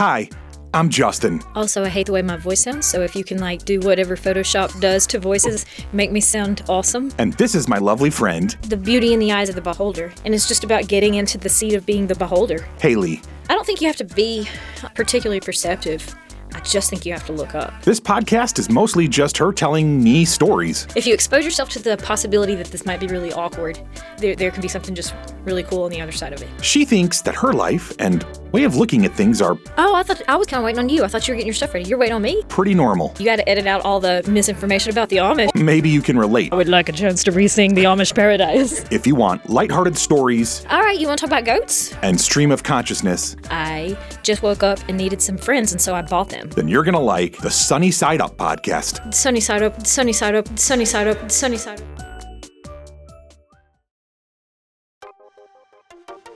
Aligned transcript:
Hi, 0.00 0.30
I'm 0.72 0.88
Justin. 0.88 1.42
Also, 1.54 1.84
I 1.84 1.90
hate 1.90 2.06
the 2.06 2.12
way 2.12 2.22
my 2.22 2.38
voice 2.38 2.62
sounds, 2.62 2.86
so 2.86 3.02
if 3.02 3.14
you 3.14 3.22
can 3.22 3.36
like 3.36 3.66
do 3.66 3.80
whatever 3.80 4.16
Photoshop 4.16 4.80
does 4.80 5.06
to 5.08 5.18
voices, 5.18 5.66
make 5.92 6.10
me 6.10 6.22
sound 6.22 6.62
awesome. 6.70 7.12
And 7.18 7.34
this 7.34 7.54
is 7.54 7.68
my 7.68 7.76
lovely 7.76 8.08
friend, 8.08 8.56
The 8.62 8.78
beauty 8.78 9.12
in 9.12 9.18
the 9.18 9.30
eyes 9.30 9.50
of 9.50 9.56
the 9.56 9.60
beholder, 9.60 10.10
and 10.24 10.34
it's 10.34 10.48
just 10.48 10.64
about 10.64 10.88
getting 10.88 11.16
into 11.16 11.36
the 11.36 11.50
seat 11.50 11.74
of 11.74 11.84
being 11.84 12.06
the 12.06 12.14
beholder. 12.14 12.66
Hayley. 12.80 13.20
I 13.50 13.54
don't 13.54 13.66
think 13.66 13.82
you 13.82 13.88
have 13.88 13.96
to 13.96 14.06
be 14.06 14.48
particularly 14.94 15.40
perceptive. 15.40 16.16
I 16.60 16.62
just 16.62 16.90
think 16.90 17.06
you 17.06 17.12
have 17.12 17.24
to 17.26 17.32
look 17.32 17.54
up. 17.54 17.72
This 17.82 17.98
podcast 17.98 18.58
is 18.58 18.68
mostly 18.68 19.08
just 19.08 19.36
her 19.38 19.50
telling 19.52 20.02
me 20.02 20.24
stories. 20.26 20.86
If 20.94 21.06
you 21.06 21.14
expose 21.14 21.44
yourself 21.44 21.70
to 21.70 21.78
the 21.78 21.96
possibility 21.96 22.54
that 22.54 22.66
this 22.66 22.84
might 22.84 23.00
be 23.00 23.06
really 23.06 23.32
awkward, 23.32 23.80
there, 24.18 24.36
there 24.36 24.50
can 24.50 24.60
be 24.60 24.68
something 24.68 24.94
just 24.94 25.14
really 25.44 25.62
cool 25.62 25.84
on 25.84 25.90
the 25.90 26.00
other 26.02 26.12
side 26.12 26.32
of 26.34 26.42
it. 26.42 26.48
She 26.62 26.84
thinks 26.84 27.22
that 27.22 27.34
her 27.34 27.52
life 27.54 27.92
and 27.98 28.24
way 28.52 28.64
of 28.64 28.76
looking 28.76 29.06
at 29.06 29.14
things 29.14 29.40
are 29.40 29.56
Oh, 29.78 29.94
I 29.94 30.02
thought 30.02 30.20
I 30.28 30.36
was 30.36 30.46
kind 30.46 30.58
of 30.58 30.64
waiting 30.64 30.78
on 30.80 30.88
you. 30.90 31.02
I 31.02 31.08
thought 31.08 31.26
you 31.26 31.32
were 31.32 31.36
getting 31.36 31.46
your 31.46 31.54
stuff 31.54 31.72
ready. 31.72 31.88
You're 31.88 31.98
waiting 31.98 32.14
on 32.16 32.22
me. 32.22 32.42
pretty 32.48 32.74
normal. 32.74 33.14
You 33.18 33.24
got 33.24 33.36
to 33.36 33.48
edit 33.48 33.66
out 33.66 33.82
all 33.84 33.98
the 34.00 34.22
misinformation 34.28 34.90
about 34.90 35.08
the 35.08 35.16
Amish. 35.16 35.54
Maybe 35.54 35.88
you 35.88 36.02
can 36.02 36.18
relate 36.18 36.52
I 36.52 36.56
would 36.56 36.68
like 36.68 36.88
a 36.88 36.92
chance 36.92 37.24
to 37.24 37.32
re-sing 37.32 37.74
the 37.74 37.84
Amish 37.84 38.14
Paradise. 38.14 38.84
if 38.90 39.06
you 39.06 39.14
want 39.14 39.48
lighthearted 39.48 39.96
stories 39.96 40.64
All 40.68 40.80
right, 40.80 40.98
you 40.98 41.06
want 41.06 41.18
to 41.20 41.26
talk 41.26 41.30
about 41.38 41.44
goats? 41.46 41.94
and 42.02 42.20
stream 42.20 42.50
of 42.50 42.62
consciousness, 42.62 43.36
I 43.50 43.96
just 44.22 44.42
woke 44.42 44.62
up 44.62 44.78
and 44.88 44.96
needed 44.98 45.22
some 45.22 45.38
friends, 45.38 45.72
and 45.72 45.80
so 45.80 45.94
I 45.94 46.02
bought 46.02 46.28
them. 46.28 46.49
Then 46.54 46.68
you're 46.68 46.84
gonna 46.84 47.00
like 47.00 47.36
the 47.38 47.50
Sunny 47.50 47.90
Side 47.90 48.20
Up 48.20 48.36
podcast. 48.36 49.14
Sunny 49.14 49.40
side 49.40 49.62
up, 49.62 49.86
sunny 49.86 50.12
side 50.12 50.34
up, 50.34 50.58
sunny 50.58 50.84
side 50.84 51.08
up, 51.08 51.30
sunny 51.30 51.56
side 51.56 51.80
up. 51.80 51.86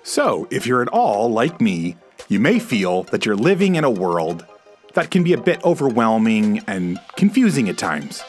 So, 0.03 0.47
if 0.51 0.67
you're 0.67 0.83
at 0.83 0.89
all 0.89 1.31
like 1.31 1.61
me, 1.61 1.97
you 2.29 2.39
may 2.39 2.59
feel 2.59 3.05
that 3.05 3.27
you're 3.27 3.37
living 3.37 3.75
in 3.75 3.85
a 3.85 3.91
world 3.91 4.47
that 4.95 5.11
can 5.11 5.25
be 5.25 5.33
a 5.33 5.39
bit 5.41 5.65
overwhelming 5.65 6.63
and 6.67 6.99
confusing 7.17 7.69
at 7.69 7.79
times. 7.79 8.23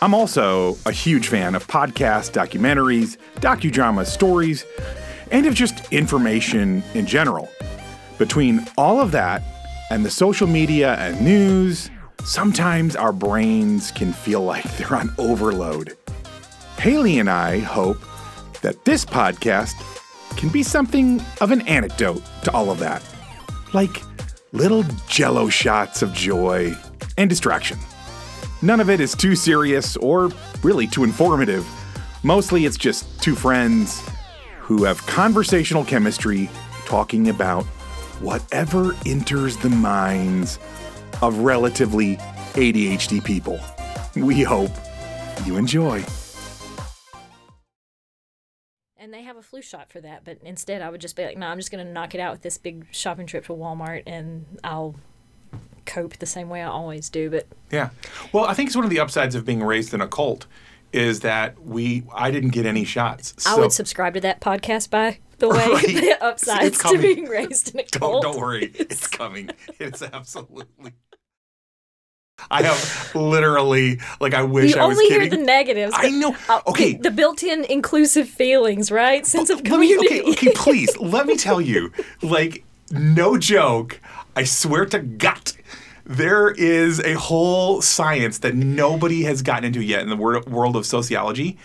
I'm 0.00 0.14
also 0.14 0.76
a 0.86 0.92
huge 0.92 1.28
fan 1.28 1.54
of 1.54 1.66
podcasts, 1.66 2.30
documentaries, 2.30 3.16
docudrama 3.36 4.06
stories, 4.06 4.64
and 5.30 5.46
of 5.46 5.54
just 5.54 5.92
information 5.92 6.82
in 6.94 7.06
general. 7.06 7.48
Between 8.18 8.66
all 8.76 9.00
of 9.00 9.10
that 9.12 9.42
and 9.90 10.04
the 10.04 10.10
social 10.10 10.46
media 10.46 10.94
and 10.96 11.20
news, 11.20 11.90
sometimes 12.24 12.94
our 12.94 13.12
brains 13.12 13.90
can 13.90 14.12
feel 14.12 14.42
like 14.42 14.64
they're 14.76 14.94
on 14.94 15.12
overload. 15.18 15.96
Hayley 16.78 17.18
and 17.18 17.30
I 17.30 17.58
hope 17.58 17.98
that 18.62 18.84
this 18.84 19.04
podcast 19.04 19.74
can 20.36 20.48
be 20.48 20.62
something 20.62 21.22
of 21.40 21.50
an 21.50 21.62
antidote 21.62 22.22
to 22.44 22.52
all 22.52 22.70
of 22.70 22.78
that. 22.78 23.02
Like 23.72 24.02
little 24.52 24.84
jello 25.08 25.48
shots 25.48 26.02
of 26.02 26.12
joy 26.12 26.74
and 27.16 27.28
distraction. 27.28 27.78
None 28.62 28.80
of 28.80 28.90
it 28.90 29.00
is 29.00 29.14
too 29.14 29.34
serious 29.34 29.96
or 29.96 30.30
really 30.62 30.86
too 30.86 31.04
informative. 31.04 31.66
Mostly 32.22 32.64
it's 32.64 32.76
just 32.76 33.22
two 33.22 33.34
friends 33.34 34.02
who 34.60 34.84
have 34.84 35.04
conversational 35.06 35.84
chemistry 35.84 36.50
talking 36.84 37.28
about 37.28 37.64
whatever 38.20 38.94
enters 39.06 39.56
the 39.56 39.70
minds 39.70 40.58
of 41.22 41.38
relatively 41.38 42.16
ADHD 42.54 43.22
people. 43.24 43.60
We 44.14 44.42
hope 44.42 44.70
you 45.44 45.56
enjoy. 45.56 46.04
And 48.96 49.14
they 49.14 49.22
have 49.22 49.36
a 49.36 49.42
flu 49.42 49.62
shot 49.62 49.90
for 49.90 50.00
that, 50.00 50.24
but 50.24 50.38
instead 50.42 50.82
I 50.82 50.90
would 50.90 51.00
just 51.00 51.16
be 51.16 51.24
like, 51.24 51.38
no, 51.38 51.46
I'm 51.46 51.58
just 51.58 51.70
going 51.70 51.86
to 51.86 51.90
knock 51.90 52.14
it 52.14 52.20
out 52.20 52.32
with 52.32 52.42
this 52.42 52.58
big 52.58 52.86
shopping 52.90 53.26
trip 53.26 53.46
to 53.46 53.52
Walmart 53.52 54.02
and 54.06 54.44
I'll 54.64 54.96
cope 55.86 56.18
the 56.18 56.26
same 56.26 56.48
way 56.48 56.62
I 56.62 56.66
always 56.66 57.08
do. 57.08 57.30
But 57.30 57.46
Yeah. 57.70 57.90
Well, 58.32 58.44
I 58.44 58.54
think 58.54 58.68
it's 58.68 58.76
one 58.76 58.84
of 58.84 58.90
the 58.90 59.00
upsides 59.00 59.34
of 59.34 59.44
being 59.44 59.62
raised 59.62 59.94
in 59.94 60.00
a 60.00 60.08
cult 60.08 60.46
is 60.92 61.20
that 61.20 61.60
we 61.62 62.02
I 62.14 62.30
didn't 62.30 62.50
get 62.50 62.66
any 62.66 62.84
shots. 62.84 63.46
I 63.46 63.56
would 63.56 63.72
subscribe 63.72 64.14
to 64.14 64.20
that 64.20 64.40
podcast 64.40 64.90
by 64.90 65.18
the 65.38 65.48
way. 65.56 65.66
Right. 65.66 65.86
the 65.86 66.18
upsides 66.20 66.78
to 66.82 66.98
being 66.98 67.24
raised 67.26 67.74
in 67.74 67.80
a 67.80 67.82
don't 67.90 68.00
cult. 68.00 68.22
don't 68.22 68.38
worry. 68.38 68.70
It's 68.74 69.06
coming. 69.06 69.50
It's 69.78 70.02
absolutely 70.02 70.92
I 72.50 72.62
have 72.62 73.14
literally 73.16 73.98
like 74.20 74.32
I 74.34 74.42
wish 74.44 74.74
You 74.74 74.80
I 74.80 74.86
was 74.86 74.96
only 74.96 75.08
hear 75.10 75.28
the 75.28 75.36
negatives. 75.38 75.92
I 75.96 76.10
know. 76.10 76.36
Uh, 76.48 76.60
Okay. 76.68 76.92
The, 76.94 77.04
the 77.04 77.10
built-in 77.10 77.64
inclusive 77.64 78.28
feelings, 78.28 78.92
right? 78.92 79.26
Sense 79.26 79.50
of 79.50 79.58
let 79.62 79.80
me 79.80 79.88
community. 79.94 80.20
okay, 80.20 80.30
okay, 80.30 80.52
please 80.54 80.96
let 80.98 81.26
me 81.26 81.36
tell 81.36 81.60
you, 81.60 81.90
like, 82.22 82.64
no 82.92 83.36
joke. 83.38 84.00
I 84.36 84.44
swear 84.44 84.86
to 84.86 85.00
God, 85.00 85.50
there 86.04 86.50
is 86.52 87.00
a 87.00 87.14
whole 87.14 87.82
science 87.82 88.38
that 88.38 88.54
nobody 88.54 89.24
has 89.24 89.42
gotten 89.42 89.64
into 89.64 89.82
yet 89.82 90.02
in 90.02 90.08
the 90.08 90.16
wor- 90.16 90.42
world 90.42 90.76
of 90.76 90.86
sociology. 90.86 91.58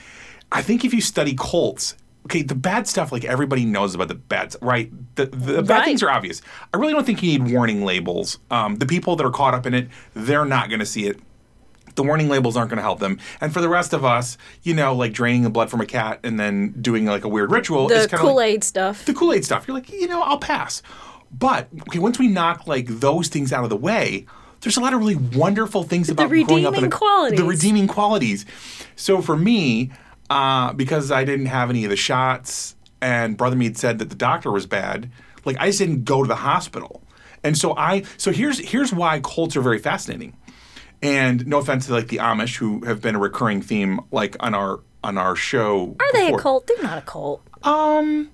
I 0.52 0.64
think 0.64 0.84
if 0.84 0.92
you 0.92 1.02
study 1.02 1.36
cults, 1.38 1.96
okay, 2.26 2.42
the 2.42 2.56
bad 2.56 2.88
stuff, 2.88 3.12
like 3.12 3.26
everybody 3.26 3.66
knows 3.66 3.96
about 3.96 4.08
the 4.08 4.16
bad, 4.16 4.56
right? 4.62 4.92
The, 5.16 5.26
the 5.28 5.62
bad 5.62 5.80
Right. 5.80 5.86
things 5.86 6.04
are 6.04 6.10
obvious. 6.10 6.42
I 6.74 6.78
really 6.78 6.94
don't 6.94 7.06
think 7.06 7.22
you 7.22 7.38
need 7.38 7.52
warning 7.52 7.84
labels. 7.84 8.40
Um, 8.50 8.78
the 8.78 8.86
people 8.86 9.16
that 9.18 9.26
are 9.26 9.32
caught 9.32 9.54
up 9.54 9.66
in 9.66 9.74
it, 9.74 9.90
they're 10.14 10.46
not 10.46 10.70
going 10.70 10.80
to 10.80 10.86
see 10.86 11.06
it 11.08 11.20
the 11.96 12.04
warning 12.04 12.30
labels 12.30 12.58
aren't 12.58 12.70
going 12.70 12.78
to 12.78 12.84
help 12.84 13.00
them. 13.00 13.20
And 13.42 13.54
for 13.54 13.62
the 13.62 13.70
rest 13.70 13.94
of 13.94 14.04
us, 14.04 14.38
you 14.64 14.74
know, 14.74 14.96
like 14.96 15.14
draining 15.14 15.44
the 15.44 15.50
blood 15.50 15.70
from 15.70 15.82
a 15.82 15.86
cat 15.86 16.20
and 16.24 16.40
then 16.40 16.72
doing 16.82 17.06
like 17.06 17.24
a 17.24 17.28
weird 17.28 17.52
ritual 17.52 17.88
the 17.88 17.96
is 17.96 18.08
kind 18.08 18.16
of 18.16 18.20
Kool 18.22 18.36
like, 18.38 18.50
Aid 18.50 18.64
stuff. 18.64 19.06
the 19.06 19.14
Kool 19.14 19.34
Aid 19.34 19.46
stuff. 19.46 19.68
You're 19.68 19.76
like, 19.78 19.92
you 19.92 20.08
know, 20.08 20.22
I'll 20.22 20.40
pass. 20.40 20.82
But 21.32 21.68
okay, 21.90 22.00
once 22.00 22.20
we 22.20 22.28
knock 22.28 22.68
like 22.68 22.88
those 22.88 23.28
things 23.28 23.52
out 23.52 23.64
of 23.64 23.70
the 23.70 23.78
way, 23.78 24.26
there's 24.62 24.78
a 24.78 24.80
lot 24.80 24.94
of 24.94 25.00
really 25.00 25.16
wonderful 25.16 25.84
things 25.84 26.10
about 26.10 26.30
growing 26.30 26.66
up 26.66 26.76
in 26.76 26.84
redeeming 26.84 26.86
a, 26.86 26.90
qualities. 26.90 27.40
The 27.40 27.46
redeeming 27.46 27.88
qualities. 27.88 28.46
So 28.96 29.22
for 29.22 29.36
me, 29.36 29.92
uh, 30.34 30.74
because 30.74 31.12
I 31.12 31.26
didn't 31.26 31.46
have 31.46 31.70
any 31.70 31.84
of 31.84 31.92
the 31.92 31.96
shots, 31.96 32.76
and 33.02 33.38
Brother 33.38 33.56
Mead 33.56 33.78
said 33.78 34.00
that 34.00 34.10
the 34.10 34.16
doctor 34.16 34.52
was 34.52 34.66
bad, 34.66 35.12
like 35.46 35.58
I 35.60 35.68
just 35.68 35.78
didn't 35.78 36.06
go 36.06 36.24
to 36.24 36.28
the 36.28 36.36
hospital. 36.36 37.04
And 37.44 37.56
so 37.56 37.76
I, 37.78 38.04
so 38.18 38.32
here's 38.32 38.58
here's 38.58 38.92
why 38.92 39.20
cults 39.20 39.56
are 39.56 39.62
very 39.62 39.78
fascinating. 39.78 40.36
And 41.04 41.46
no 41.46 41.60
offense 41.60 41.86
to 41.86 41.94
like 41.94 42.08
the 42.08 42.18
Amish 42.18 42.58
who 42.58 42.84
have 42.86 43.00
been 43.00 43.14
a 43.14 43.20
recurring 43.20 43.62
theme 43.62 44.00
like 44.12 44.36
on 44.40 44.56
our 44.56 44.80
on 45.04 45.20
our 45.20 45.36
show. 45.36 45.96
Are 46.00 46.14
they 46.14 46.34
a 46.34 46.38
cult? 46.38 46.66
They're 46.66 46.82
not 46.82 46.98
a 46.98 47.02
cult. 47.02 47.42
Um, 47.62 48.32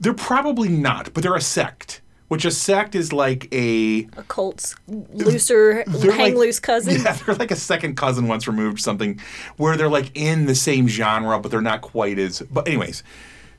they're 0.00 0.14
probably 0.14 0.70
not, 0.70 1.12
but 1.12 1.22
they're 1.22 1.34
a 1.34 1.40
sect. 1.40 2.00
Which 2.28 2.44
a 2.46 2.50
sect 2.50 2.94
is 2.94 3.12
like 3.12 3.52
a 3.52 4.08
A 4.16 4.22
cult's 4.28 4.74
looser, 4.88 5.84
hang 5.88 6.18
like- 6.18 6.34
loose 6.34 6.58
cousin. 6.58 7.02
Yeah, 7.02 7.12
they're 7.26 7.34
like 7.34 7.50
a 7.50 7.56
second 7.56 7.96
cousin 7.96 8.26
once 8.28 8.48
removed, 8.48 8.80
something 8.80 9.20
where 9.56 9.76
they're 9.76 9.88
like 9.90 10.10
in 10.14 10.46
the 10.46 10.54
same 10.54 10.88
genre, 10.88 11.38
but 11.38 11.50
they're 11.50 11.60
not 11.60 11.82
quite 11.82 12.18
as. 12.18 12.40
But 12.40 12.66
anyways, 12.66 13.02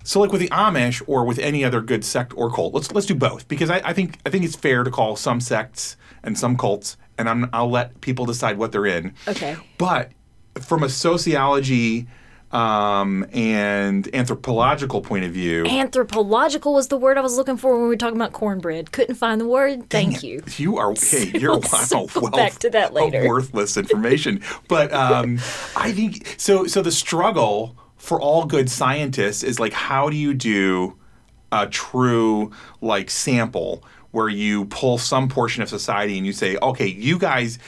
so 0.04 0.20
like 0.20 0.32
with 0.32 0.42
the 0.42 0.50
Amish 0.50 1.02
or 1.08 1.26
with 1.26 1.38
any 1.40 1.64
other 1.64 1.80
good 1.80 2.04
sect 2.04 2.34
or 2.36 2.52
cult, 2.52 2.74
let's 2.74 2.92
let's 2.92 3.06
do 3.08 3.16
both 3.16 3.48
because 3.48 3.70
I, 3.70 3.82
I 3.86 3.94
think 3.94 4.18
I 4.26 4.30
think 4.32 4.44
it's 4.44 4.56
fair 4.56 4.84
to 4.84 4.90
call 4.92 5.16
some 5.16 5.40
sects 5.40 5.96
and 6.24 6.38
some 6.38 6.58
cults, 6.58 6.98
and 7.20 7.30
I'm 7.30 7.48
I'll 7.54 7.70
let 7.70 8.02
people 8.02 8.26
decide 8.26 8.58
what 8.58 8.72
they're 8.72 8.88
in. 8.88 9.14
Okay. 9.28 9.56
But 9.78 10.12
from 10.60 10.82
a 10.84 10.90
sociology 10.90 12.08
um, 12.52 13.26
and 13.34 14.14
anthropological 14.16 15.02
point 15.02 15.26
of 15.26 15.32
view, 15.32 15.66
Anthropological 15.66 16.74
was 16.74 16.88
the 16.88 16.98
word 16.98 17.18
I 17.18 17.22
was 17.22 17.36
looking 17.38 17.58
for 17.58 17.74
when 17.74 17.82
we 17.84 17.88
were 17.88 17.96
talking 17.98 18.16
about 18.16 18.34
cornbread. 18.34 18.92
Couldn't 18.92 19.16
find 19.16 19.42
the 19.42 19.48
word. 19.48 19.90
Thank 19.90 20.24
you. 20.24 20.42
You 20.58 20.78
are 20.78 20.94
hey, 21.00 21.32
you're 21.38 21.52
We'll 21.52 21.62
wow, 21.62 21.84
circle 21.84 22.22
wealth 22.22 22.34
back 22.34 22.54
to 22.60 22.70
that 22.72 22.94
later. 22.94 23.28
worthless 23.28 23.78
information. 23.78 24.42
but 24.68 24.94
um, 24.94 25.40
I 25.76 25.92
think 25.92 26.36
so. 26.38 26.66
So 26.68 26.82
the 26.82 26.92
struggle 26.92 27.76
for 27.98 28.22
all 28.22 28.46
good 28.46 28.70
scientists 28.70 29.44
is 29.44 29.60
like, 29.60 29.74
how 29.74 30.10
do 30.10 30.16
you 30.16 30.34
do 30.34 30.98
a 31.52 31.68
true 31.68 32.52
like 32.82 33.10
sample 33.10 33.84
where 34.12 34.30
you 34.30 34.66
pull 34.66 34.98
some 34.98 35.28
portion 35.28 35.62
of 35.62 35.68
society 35.70 36.18
and 36.18 36.26
you 36.26 36.32
say, 36.32 36.58
okay, 36.62 36.88
you 36.88 37.20
guys 37.20 37.60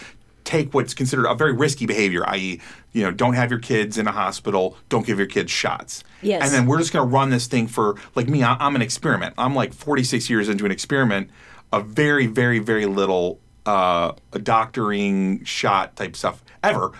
take 0.47 0.73
what's 0.73 0.93
considered 0.93 1.27
a 1.27 1.35
very 1.35 1.51
risky 1.51 1.85
behavior, 1.85 2.27
i.e., 2.29 2.61
you 2.93 3.03
know, 3.03 3.11
don't 3.11 3.33
have 3.33 3.51
your 3.51 3.59
kids 3.59 3.97
in 3.97 4.07
a 4.07 4.13
hospital, 4.13 4.77
don't 4.87 5.05
give 5.05 5.17
your 5.17 5.27
kids 5.27 5.51
shots. 5.51 6.05
Yes. 6.21 6.41
And 6.41 6.53
then 6.53 6.65
we're 6.65 6.79
just 6.79 6.93
going 6.93 7.07
to 7.07 7.13
run 7.13 7.29
this 7.31 7.47
thing 7.47 7.67
for 7.67 7.95
like 8.15 8.29
me. 8.29 8.43
I'm 8.43 8.75
an 8.75 8.81
experiment. 8.81 9.35
I'm 9.37 9.53
like 9.53 9.73
46 9.73 10.29
years 10.29 10.47
into 10.47 10.65
an 10.65 10.71
experiment 10.71 11.29
of 11.73 11.87
very, 11.87 12.27
very, 12.27 12.59
very 12.59 12.85
little 12.85 13.39
uh, 13.65 14.13
doctoring 14.31 15.43
shot 15.43 15.97
type 15.97 16.15
stuff 16.15 16.41
ever. 16.63 16.93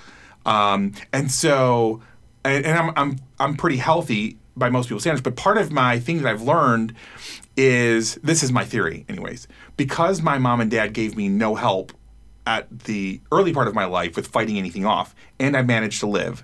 Um, 0.45 0.91
and 1.13 1.31
so, 1.31 2.01
and, 2.43 2.65
and 2.65 2.77
I'm, 2.77 2.93
I'm 2.97 3.19
I'm 3.39 3.55
pretty 3.55 3.77
healthy 3.77 4.37
by 4.57 4.69
most 4.69 4.87
people's 4.87 5.03
standards. 5.03 5.23
But 5.23 5.37
part 5.37 5.57
of 5.57 5.71
my 5.71 5.99
thing 5.99 6.21
that 6.21 6.29
I've 6.29 6.41
learned 6.41 6.93
is 7.55 8.15
this 8.15 8.43
is 8.43 8.51
my 8.51 8.65
theory, 8.65 9.05
anyways. 9.07 9.47
Because 9.77 10.21
my 10.21 10.37
mom 10.37 10.59
and 10.59 10.69
dad 10.69 10.93
gave 10.93 11.15
me 11.15 11.29
no 11.29 11.55
help 11.55 11.93
at 12.47 12.79
the 12.85 13.19
early 13.31 13.53
part 13.53 13.67
of 13.67 13.75
my 13.75 13.85
life 13.85 14.15
with 14.15 14.27
fighting 14.27 14.57
anything 14.57 14.85
off, 14.85 15.13
and 15.39 15.55
I 15.57 15.61
managed 15.61 15.99
to 15.99 16.07
live. 16.07 16.43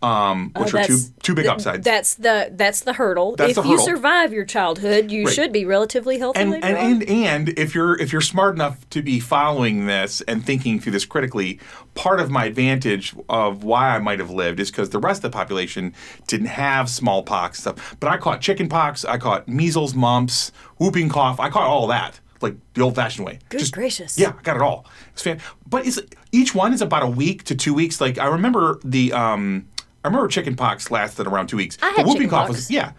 um, 0.00 0.52
which 0.56 0.72
are 0.74 0.86
two 0.86 0.98
two 1.24 1.34
big 1.34 1.46
upsides. 1.46 1.84
That's 1.84 2.14
the 2.14 2.50
that's 2.52 2.82
the 2.82 2.92
hurdle. 2.92 3.34
That's 3.34 3.58
if 3.58 3.64
the 3.64 3.68
you 3.68 3.80
survive 3.80 4.32
your 4.32 4.44
childhood, 4.44 5.10
you 5.10 5.24
Right. 5.24 5.34
should 5.34 5.52
be 5.52 5.64
relatively 5.64 6.18
healthy 6.20 6.38
and 6.40 6.54
and, 6.54 6.64
and 6.64 7.02
and 7.02 7.48
if 7.58 7.74
you're 7.74 7.98
if 7.98 8.12
you're 8.12 8.20
smart 8.20 8.54
enough 8.54 8.88
to 8.90 9.02
be 9.02 9.18
following 9.18 9.86
this 9.86 10.20
and 10.28 10.46
thinking 10.46 10.78
through 10.78 10.92
this 10.92 11.04
critically, 11.04 11.58
part 11.96 12.20
of 12.20 12.30
my 12.30 12.44
advantage 12.44 13.12
of 13.28 13.64
why 13.64 13.96
I 13.96 13.98
might 13.98 14.20
have 14.20 14.30
lived 14.30 14.60
is 14.60 14.70
because 14.70 14.90
the 14.90 15.00
rest 15.00 15.24
of 15.24 15.32
the 15.32 15.36
population 15.36 15.92
didn't 16.28 16.46
have 16.46 16.88
smallpox 16.88 17.58
stuff. 17.62 17.96
But 17.98 18.08
I 18.08 18.18
caught 18.18 18.40
chickenpox, 18.40 19.04
I 19.04 19.18
caught 19.18 19.48
measles, 19.48 19.94
mumps, 19.94 20.52
whooping 20.78 21.08
cough, 21.08 21.40
I 21.40 21.50
caught 21.50 21.66
all 21.66 21.88
that. 21.88 22.20
Like 22.40 22.54
the 22.74 22.82
old-fashioned 22.82 23.26
way. 23.26 23.40
Good 23.48 23.70
gracious. 23.72 24.18
Yeah, 24.18 24.32
I 24.38 24.42
got 24.42 24.56
it 24.56 24.62
all. 24.62 24.86
It's 25.12 25.22
fan- 25.22 25.40
but 25.68 25.86
it's 25.86 25.98
each 26.32 26.54
one 26.54 26.72
is 26.72 26.80
about 26.82 27.02
a 27.02 27.08
week 27.08 27.42
to 27.44 27.54
two 27.54 27.74
weeks. 27.74 28.00
Like 28.00 28.18
I 28.18 28.26
remember 28.26 28.78
the 28.84 29.12
um, 29.12 29.68
I 30.04 30.08
remember 30.08 30.28
chickenpox 30.28 30.90
lasted 30.90 31.26
around 31.26 31.48
two 31.48 31.56
weeks. 31.56 31.76
I 31.82 31.86
had 31.86 31.96
But 31.96 32.06
whooping 32.06 32.28
cough 32.28 32.48
was 32.48 32.70
yeah. 32.70 32.92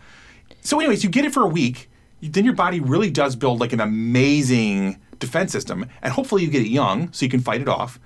So, 0.61 0.77
anyways, 0.79 1.03
you 1.03 1.09
get 1.09 1.23
it 1.25 1.33
for 1.33 1.43
a 1.43 1.47
week, 1.47 1.89
you- 2.19 2.29
then 2.29 2.43
your 2.43 2.53
body 2.53 2.79
really 2.81 3.09
does 3.09 3.35
build 3.35 3.59
like 3.61 3.71
an 3.71 3.79
amazing 3.79 4.99
defense 5.19 5.51
system, 5.51 5.85
and 6.01 6.13
hopefully 6.13 6.43
you 6.43 6.49
get 6.49 6.61
it 6.61 6.69
young 6.69 7.11
so 7.13 7.25
you 7.25 7.29
can 7.29 7.39
fight 7.39 7.61
it 7.61 7.67
off. 7.69 7.99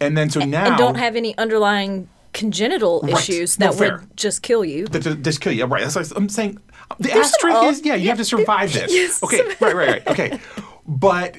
And 0.00 0.16
then 0.16 0.28
so 0.30 0.40
now 0.40 0.66
and 0.66 0.76
don't 0.78 0.96
have 0.96 1.14
any 1.16 1.36
underlying 1.38 2.08
congenital 2.34 3.00
Right. 3.02 3.14
issues 3.14 3.56
that 3.56 3.74
fair. 3.74 3.98
would 3.98 4.16
just 4.16 4.42
kill 4.42 4.64
you. 4.64 4.86
that 4.88 5.22
just 5.22 5.40
kill 5.40 5.52
you. 5.52 5.64
Right. 5.64 5.82
That's 5.82 5.96
what 5.96 6.12
I'm 6.16 6.28
saying. 6.28 6.58
The 6.98 7.08
There's 7.08 7.26
asterisk 7.28 7.62
is 7.64 7.82
yeah, 7.86 7.94
you 7.94 8.08
have 8.08 8.18
to 8.18 8.24
survive 8.24 8.72
this. 8.78 8.92
yes. 8.92 9.22
Okay. 9.22 9.42
Right. 9.60 9.74
Right. 9.74 9.88
Right. 9.88 10.06
Okay. 10.06 10.38
But 10.86 11.36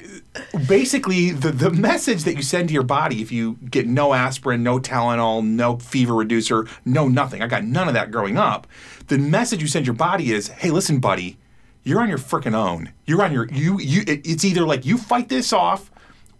basically, 0.66 1.30
the 1.30 1.52
the 1.52 1.70
message 1.70 2.24
that 2.24 2.34
you 2.34 2.42
send 2.42 2.68
to 2.68 2.74
your 2.74 2.82
body 2.82 3.22
if 3.22 3.30
you 3.30 3.58
get 3.70 3.86
no 3.86 4.12
aspirin, 4.12 4.62
no 4.62 4.78
Tylenol, 4.78 5.44
no 5.44 5.76
fever 5.78 6.14
reducer, 6.14 6.66
no 6.84 7.06
nothing. 7.08 7.42
I 7.42 7.46
got 7.46 7.64
none 7.64 7.86
of 7.88 7.94
that 7.94 8.10
growing 8.10 8.36
up. 8.38 8.66
The 9.08 9.18
message 9.18 9.62
you 9.62 9.68
send 9.68 9.86
your 9.86 9.94
body 9.94 10.32
is, 10.32 10.48
hey, 10.48 10.70
listen, 10.70 10.98
buddy, 10.98 11.38
you're 11.84 12.00
on 12.00 12.08
your 12.08 12.18
freaking 12.18 12.54
own. 12.54 12.92
You're 13.06 13.22
on 13.22 13.32
your 13.32 13.46
you 13.52 13.78
you. 13.78 14.02
It, 14.06 14.26
it's 14.26 14.44
either 14.44 14.66
like 14.66 14.84
you 14.84 14.98
fight 14.98 15.28
this 15.28 15.52
off 15.52 15.90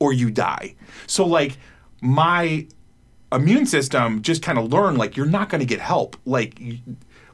or 0.00 0.12
you 0.12 0.30
die. 0.30 0.74
So 1.06 1.24
like 1.24 1.58
my 2.00 2.66
immune 3.32 3.66
system 3.66 4.22
just 4.22 4.42
kind 4.42 4.58
of 4.58 4.72
learn 4.72 4.96
like 4.96 5.16
you're 5.16 5.26
not 5.26 5.48
going 5.48 5.60
to 5.60 5.66
get 5.66 5.80
help. 5.80 6.16
Like 6.24 6.58
y- 6.60 6.80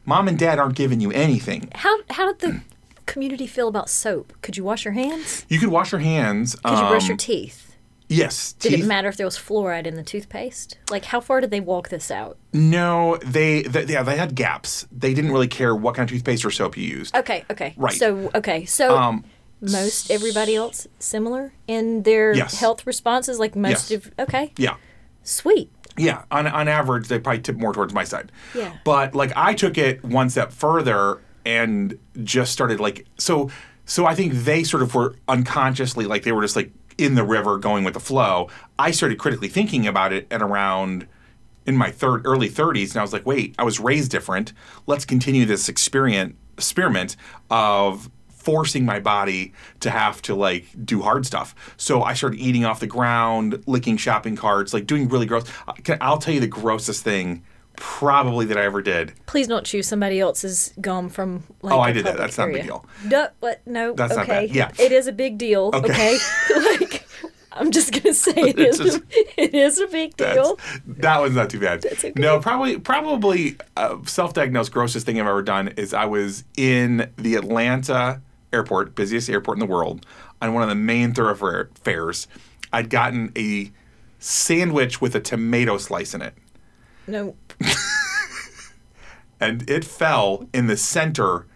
mom 0.06 0.28
and 0.28 0.38
dad 0.38 0.58
aren't 0.58 0.74
giving 0.76 1.00
you 1.00 1.10
anything. 1.12 1.68
How 1.74 1.98
how 2.10 2.32
did 2.32 2.38
the 2.40 2.60
community 3.06 3.46
feel 3.46 3.68
about 3.68 3.90
soap? 3.90 4.32
Could 4.42 4.56
you 4.56 4.64
wash 4.64 4.84
your 4.84 4.94
hands? 4.94 5.44
You 5.48 5.58
could 5.58 5.68
wash 5.68 5.92
your 5.92 6.00
hands. 6.00 6.54
Could 6.56 6.78
you 6.78 6.86
brush 6.88 7.02
um, 7.04 7.08
your 7.08 7.16
teeth? 7.16 7.68
Yes. 8.08 8.52
Did 8.54 8.70
teeth. 8.70 8.84
it 8.84 8.86
matter 8.86 9.08
if 9.08 9.16
there 9.16 9.26
was 9.26 9.38
fluoride 9.38 9.86
in 9.86 9.94
the 9.94 10.02
toothpaste? 10.02 10.76
Like, 10.90 11.06
how 11.06 11.20
far 11.20 11.40
did 11.40 11.50
they 11.50 11.60
walk 11.60 11.88
this 11.88 12.10
out? 12.10 12.36
No, 12.52 13.16
they, 13.24 13.62
they 13.62 13.84
yeah 13.86 14.02
they 14.02 14.16
had 14.16 14.34
gaps. 14.34 14.86
They 14.92 15.14
didn't 15.14 15.32
really 15.32 15.48
care 15.48 15.74
what 15.74 15.94
kind 15.94 16.08
of 16.08 16.12
toothpaste 16.14 16.44
or 16.44 16.50
soap 16.50 16.76
you 16.76 16.84
used. 16.84 17.16
Okay, 17.16 17.44
okay. 17.50 17.72
Right. 17.76 17.94
So, 17.94 18.30
okay, 18.34 18.66
so 18.66 18.96
Um, 18.98 19.24
most 19.62 20.10
everybody 20.10 20.54
else 20.56 20.86
similar 20.98 21.54
in 21.66 22.02
their 22.02 22.34
Yes. 22.34 22.60
health 22.60 22.86
responses. 22.86 23.38
Like 23.38 23.56
most 23.56 23.90
Yes. 23.90 23.92
of 24.06 24.12
okay, 24.18 24.52
Yeah. 24.58 24.74
sweet. 25.22 25.70
Yeah, 25.96 26.22
on, 26.30 26.46
on 26.46 26.68
average, 26.68 27.08
they 27.08 27.18
probably 27.18 27.42
tip 27.42 27.56
more 27.56 27.72
towards 27.72 27.92
my 27.92 28.04
side. 28.04 28.32
Yeah. 28.54 28.74
But 28.84 29.14
like 29.14 29.32
I 29.36 29.54
took 29.54 29.76
it 29.76 30.02
one 30.04 30.30
step 30.30 30.52
further 30.52 31.20
and 31.44 31.98
just 32.22 32.52
started 32.52 32.80
like 32.80 33.06
so. 33.18 33.50
So 33.84 34.06
I 34.06 34.14
think 34.14 34.32
they 34.32 34.64
sort 34.64 34.82
of 34.82 34.94
were 34.94 35.16
unconsciously 35.28 36.06
like 36.06 36.22
they 36.22 36.32
were 36.32 36.42
just 36.42 36.56
like 36.56 36.72
in 36.98 37.14
the 37.14 37.24
river 37.24 37.58
going 37.58 37.84
with 37.84 37.94
the 37.94 38.00
flow. 38.00 38.48
I 38.78 38.90
started 38.90 39.18
critically 39.18 39.48
thinking 39.48 39.86
about 39.86 40.12
it 40.12 40.26
at 40.30 40.40
around 40.40 41.06
in 41.66 41.76
my 41.76 41.90
third 41.90 42.22
early 42.24 42.48
30s, 42.48 42.90
and 42.90 42.98
I 42.98 43.02
was 43.02 43.12
like, 43.12 43.26
wait, 43.26 43.54
I 43.58 43.64
was 43.64 43.78
raised 43.78 44.10
different. 44.10 44.52
Let's 44.86 45.04
continue 45.04 45.44
this 45.44 45.68
experiment 45.68 46.36
experiment 46.56 47.16
of 47.50 48.10
forcing 48.44 48.84
my 48.84 48.98
body 49.00 49.52
to 49.80 49.90
have 49.90 50.20
to 50.22 50.34
like 50.34 50.66
do 50.84 51.02
hard 51.02 51.26
stuff. 51.26 51.54
So 51.76 52.02
I 52.02 52.14
started 52.14 52.38
eating 52.40 52.64
off 52.64 52.80
the 52.80 52.86
ground, 52.86 53.62
licking 53.66 53.96
shopping 53.96 54.36
carts, 54.36 54.72
like 54.74 54.86
doing 54.86 55.08
really 55.08 55.26
gross. 55.26 55.44
Can- 55.84 55.98
I'll 56.00 56.18
tell 56.18 56.34
you 56.34 56.40
the 56.40 56.46
grossest 56.46 57.02
thing 57.04 57.42
probably 57.76 58.44
that 58.46 58.58
I 58.58 58.64
ever 58.64 58.82
did. 58.82 59.12
Please 59.26 59.48
don't 59.48 59.64
chew 59.64 59.82
somebody 59.82 60.20
else's 60.20 60.74
gum 60.80 61.08
from. 61.08 61.42
Like, 61.62 61.74
Oh, 61.74 61.80
I 61.80 61.92
did 61.92 62.04
that. 62.06 62.16
That's 62.18 62.36
not 62.38 62.50
a 62.50 62.52
big 62.52 62.64
deal. 62.64 62.84
No, 63.04 63.28
what? 63.40 63.60
No. 63.66 63.94
That's 63.94 64.14
not 64.14 64.24
okay. 64.28 64.46
bad. 64.46 64.54
Yeah. 64.54 64.70
It 64.78 64.92
is 64.92 65.06
a 65.06 65.12
big 65.12 65.38
deal. 65.38 65.70
Okay. 65.72 66.18
like, 66.56 67.06
I'm 67.54 67.70
just 67.70 67.92
gonna 67.92 68.14
say 68.26 68.32
It's 68.36 68.78
is. 68.78 68.78
just- 68.78 69.02
it 69.38 69.54
is 69.54 69.78
a 69.80 69.86
big 69.86 70.16
deal. 70.16 70.58
that 70.86 71.20
was 71.20 71.34
not 71.34 71.48
too 71.50 71.60
bad. 71.60 71.84
okay. 71.84 72.12
No, 72.16 72.38
probably 72.40 72.78
probably 72.78 73.56
uh, 73.76 73.96
self-diagnosed 74.04 74.70
grossest 74.72 75.06
thing 75.06 75.18
I've 75.20 75.26
ever 75.26 75.42
done 75.42 75.68
is 75.68 75.92
I 75.94 76.04
was 76.04 76.44
in 76.56 77.10
the 77.16 77.34
Atlanta 77.36 78.20
airport, 78.52 78.94
busiest 78.94 79.28
airport 79.31 79.56
in 79.56 79.60
the 79.60 79.72
world, 79.72 80.04
on 80.40 80.54
one 80.54 80.62
of 80.62 80.69
the 80.69 80.75
main 80.75 81.12
thoroughfares. 81.14 82.26
I'd 82.72 82.90
gotten 82.90 83.32
a 83.37 83.70
sandwich 84.19 85.00
with 85.00 85.14
a 85.14 85.20
tomato 85.20 85.78
slice 85.78 86.14
in 86.14 86.22
it, 86.22 86.34
No. 87.06 87.34
and 89.40 89.69
it 89.69 89.84
fell 89.84 90.49
in 90.54 90.66
the 90.66 90.76
center 90.76 91.46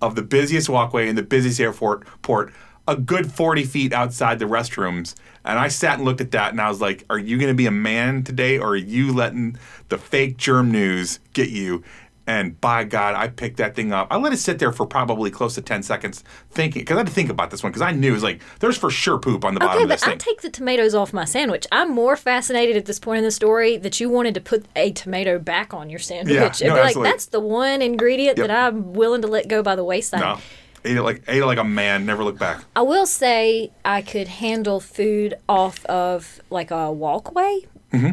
of 0.00 0.14
the 0.14 0.22
busiest 0.22 0.68
walkway 0.68 1.08
in 1.08 1.16
the 1.16 1.22
busiest 1.22 1.60
airport 1.60 2.06
port, 2.22 2.52
a 2.88 2.96
good 2.96 3.32
40 3.32 3.64
feet 3.64 3.92
outside 3.92 4.38
the 4.38 4.44
restrooms. 4.44 5.14
And 5.44 5.58
I 5.58 5.68
sat 5.68 5.96
and 5.96 6.04
looked 6.04 6.20
at 6.20 6.30
that 6.32 6.52
and 6.52 6.60
I 6.60 6.68
was 6.68 6.80
like, 6.80 7.04
Are 7.10 7.18
you 7.18 7.36
going 7.36 7.48
to 7.48 7.54
be 7.54 7.66
a 7.66 7.70
man 7.72 8.22
today 8.22 8.58
or 8.58 8.70
are 8.70 8.76
you 8.76 9.12
letting 9.12 9.56
the 9.88 9.98
fake 9.98 10.36
germ 10.36 10.70
news 10.70 11.18
get 11.32 11.50
you? 11.50 11.82
And 12.26 12.60
by 12.60 12.84
God, 12.84 13.14
I 13.16 13.26
picked 13.28 13.56
that 13.56 13.74
thing 13.74 13.92
up. 13.92 14.06
I 14.10 14.16
let 14.16 14.32
it 14.32 14.36
sit 14.36 14.60
there 14.60 14.70
for 14.70 14.86
probably 14.86 15.28
close 15.30 15.56
to 15.56 15.60
10 15.60 15.82
seconds 15.82 16.22
thinking, 16.50 16.82
because 16.82 16.94
I 16.94 17.00
had 17.00 17.06
to 17.08 17.12
think 17.12 17.30
about 17.30 17.50
this 17.50 17.62
one, 17.64 17.72
because 17.72 17.82
I 17.82 17.90
knew 17.90 18.10
it 18.10 18.12
was 18.12 18.22
like, 18.22 18.40
there's 18.60 18.76
for 18.78 18.90
sure 18.90 19.18
poop 19.18 19.44
on 19.44 19.54
the 19.54 19.60
bottom 19.60 19.74
Okay, 19.74 19.82
of 19.82 19.88
this 19.88 20.02
but 20.02 20.06
I 20.06 20.10
thing. 20.12 20.18
take 20.18 20.40
the 20.42 20.50
tomatoes 20.50 20.94
off 20.94 21.12
my 21.12 21.24
sandwich. 21.24 21.66
I'm 21.72 21.90
more 21.90 22.16
fascinated 22.16 22.76
at 22.76 22.84
this 22.86 23.00
point 23.00 23.18
in 23.18 23.24
the 23.24 23.32
story 23.32 23.76
that 23.76 23.98
you 23.98 24.08
wanted 24.08 24.34
to 24.34 24.40
put 24.40 24.66
a 24.76 24.92
tomato 24.92 25.38
back 25.40 25.74
on 25.74 25.90
your 25.90 25.98
sandwich. 25.98 26.60
Yeah, 26.60 26.68
no, 26.68 26.74
be 26.76 26.80
like, 26.94 26.96
that's 27.02 27.26
the 27.26 27.40
one 27.40 27.82
ingredient 27.82 28.38
Yep. 28.38 28.46
that 28.46 28.66
I'm 28.66 28.92
willing 28.92 29.22
to 29.22 29.28
let 29.28 29.48
go 29.48 29.62
by 29.62 29.74
the 29.74 29.84
wayside. 29.84 30.20
no. 30.20 30.38
Ate 30.84 30.96
it 30.96 31.02
like 31.02 31.22
ate 31.28 31.42
it 31.42 31.46
like 31.46 31.58
a 31.58 31.64
man, 31.64 32.06
never 32.06 32.24
looked 32.24 32.40
back. 32.40 32.64
I 32.74 32.82
will 32.82 33.06
say 33.06 33.70
I 33.84 34.02
could 34.02 34.26
handle 34.26 34.80
food 34.80 35.34
off 35.48 35.84
of 35.86 36.40
like 36.50 36.72
a 36.72 36.90
walkway 36.90 37.60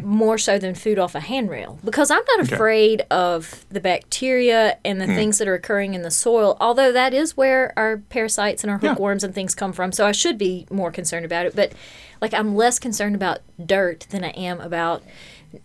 more 0.04 0.36
so 0.38 0.58
than 0.58 0.74
food 0.74 0.98
off 0.98 1.14
a 1.14 1.20
handrail 1.20 1.78
because 1.84 2.10
I'm 2.10 2.18
not 2.18 2.26
Mm-hmm. 2.40 2.40
Okay. 2.46 2.54
afraid 2.54 3.00
of 3.10 3.64
the 3.70 3.80
bacteria 3.80 4.78
and 4.84 5.00
the 5.00 5.06
Hmm. 5.06 5.14
things 5.14 5.38
that 5.38 5.48
are 5.48 5.54
occurring 5.54 5.94
in 5.94 6.02
the 6.02 6.10
soil, 6.10 6.56
although 6.60 6.92
that 6.92 7.12
is 7.14 7.36
where 7.36 7.72
our 7.76 7.98
parasites 7.98 8.62
and 8.64 8.70
our 8.70 8.78
Yeah. 8.82 8.90
hookworms 8.90 9.24
and 9.24 9.34
things 9.34 9.54
come 9.54 9.72
from. 9.72 9.92
So 9.92 10.06
I 10.06 10.12
should 10.12 10.38
be 10.38 10.66
more 10.70 10.90
concerned 10.90 11.24
about 11.26 11.46
it. 11.46 11.54
But 11.56 11.72
like 12.20 12.32
I'm 12.34 12.54
less 12.54 12.78
concerned 12.78 13.14
about 13.14 13.40
dirt 13.64 14.06
than 14.10 14.24
I 14.24 14.30
am 14.30 14.60
about 14.60 15.02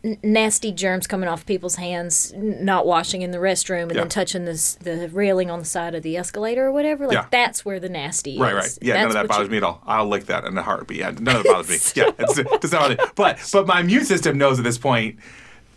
n- 0.03 0.17
nasty 0.23 0.71
germs 0.71 1.07
coming 1.07 1.27
off 1.29 1.45
people's 1.45 1.75
hands, 1.75 2.31
n- 2.35 2.63
not 2.65 2.85
washing 2.87 3.21
in 3.21 3.31
the 3.31 3.37
restroom, 3.37 3.83
and 3.83 3.91
Yeah. 3.93 4.01
then 4.01 4.09
touching 4.09 4.45
this 4.45 4.75
the 4.75 5.09
railing 5.09 5.49
on 5.51 5.59
the 5.59 5.65
side 5.65 5.95
of 5.95 6.03
the 6.03 6.17
escalator 6.17 6.65
or 6.65 6.71
whatever. 6.71 7.05
Like 7.07 7.15
Yeah. 7.15 7.25
that's 7.31 7.63
where 7.65 7.79
the 7.79 7.89
nasty 7.89 8.37
Right, 8.39 8.49
is. 8.49 8.53
right. 8.55 8.63
Right. 8.63 8.77
Yeah, 8.81 8.93
none 8.95 9.07
of 9.07 9.13
that 9.13 9.27
bothers 9.27 9.45
you- 9.47 9.51
me 9.51 9.57
at 9.57 9.63
all. 9.63 9.81
I'll 9.85 10.07
lick 10.07 10.25
that 10.27 10.43
in 10.45 10.57
a 10.57 10.63
heartbeat. 10.63 10.97
Yeah, 10.99 11.11
none 11.19 11.35
of 11.37 11.43
that 11.43 11.45
bothers 11.53 11.95
me. 11.95 12.01
Yeah, 12.03 12.11
it's, 12.17 12.37
it's 12.37 12.71
not. 12.71 12.97
But 13.15 13.39
but 13.53 13.67
my 13.67 13.79
immune 13.81 14.05
system 14.05 14.37
knows 14.37 14.57
at 14.59 14.63
this 14.65 14.77
point 14.77 15.17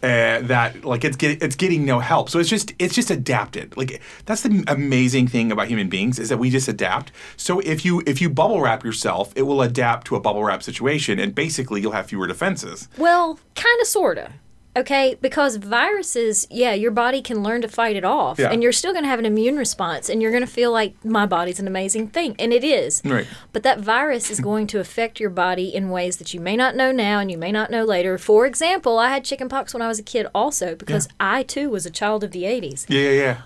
uh, 0.02 0.40
that 0.42 0.84
like 0.84 1.04
it's 1.04 1.16
get, 1.16 1.42
it's 1.42 1.56
getting 1.56 1.84
no 1.84 1.98
help. 1.98 2.30
So 2.30 2.38
it's 2.38 2.48
just 2.48 2.72
it's 2.78 2.94
just 2.94 3.10
adapted. 3.10 3.76
Like 3.76 4.00
that's 4.26 4.42
the 4.42 4.64
amazing 4.68 5.28
thing 5.28 5.50
about 5.50 5.68
human 5.68 5.88
beings 5.88 6.18
is 6.18 6.28
that 6.28 6.38
we 6.38 6.50
just 6.50 6.68
adapt. 6.68 7.12
So 7.36 7.60
if 7.60 7.84
you 7.84 8.02
if 8.06 8.20
you 8.20 8.30
bubble 8.30 8.60
wrap 8.60 8.84
yourself, 8.84 9.32
it 9.36 9.42
will 9.42 9.62
adapt 9.62 10.06
to 10.08 10.16
a 10.16 10.20
bubble 10.20 10.44
wrap 10.44 10.62
situation, 10.62 11.18
and 11.18 11.34
basically 11.34 11.80
you'll 11.80 11.92
have 11.92 12.06
fewer 12.06 12.26
defenses. 12.26 12.88
Well, 12.96 13.38
kind 13.54 13.80
of, 13.80 13.86
sorta. 13.86 14.32
Okay, 14.78 15.16
because 15.20 15.56
viruses, 15.56 16.46
yeah, 16.50 16.72
your 16.72 16.90
body 16.90 17.20
can 17.20 17.42
learn 17.42 17.62
to 17.62 17.68
fight 17.68 17.96
it 17.96 18.04
off, 18.04 18.38
Yeah. 18.38 18.50
and 18.50 18.62
you're 18.62 18.72
still 18.72 18.92
going 18.92 19.02
to 19.04 19.08
have 19.08 19.18
an 19.18 19.26
immune 19.26 19.56
response, 19.56 20.08
and 20.08 20.22
you're 20.22 20.30
going 20.30 20.44
to 20.46 20.52
feel 20.60 20.70
like 20.70 21.02
my 21.04 21.26
body's 21.26 21.58
an 21.58 21.66
amazing 21.66 22.08
thing, 22.08 22.36
and 22.38 22.52
it 22.52 22.62
is. 22.62 23.02
Right. 23.04 23.26
But 23.52 23.62
that 23.64 23.80
virus 23.80 24.30
is 24.30 24.40
going 24.40 24.66
to 24.68 24.78
affect 24.80 25.18
your 25.18 25.30
body 25.30 25.74
in 25.74 25.90
ways 25.90 26.18
that 26.18 26.32
you 26.32 26.40
may 26.40 26.56
not 26.56 26.76
know 26.76 26.92
now, 26.92 27.18
and 27.18 27.30
you 27.30 27.38
may 27.38 27.50
not 27.50 27.70
know 27.70 27.84
later. 27.84 28.18
For 28.18 28.46
example, 28.46 28.98
I 28.98 29.08
had 29.10 29.24
chickenpox 29.24 29.72
when 29.74 29.82
I 29.82 29.88
was 29.88 29.98
a 29.98 30.02
kid, 30.04 30.26
also 30.34 30.74
because 30.76 31.08
I 31.18 31.42
too 31.42 31.70
was 31.70 31.84
a 31.86 31.90
child 31.90 32.22
of 32.22 32.30
the 32.30 32.44
'80s. 32.44 32.86
Yeah, 32.88 33.00
yeah, 33.00 33.10
yeah. 33.10 33.36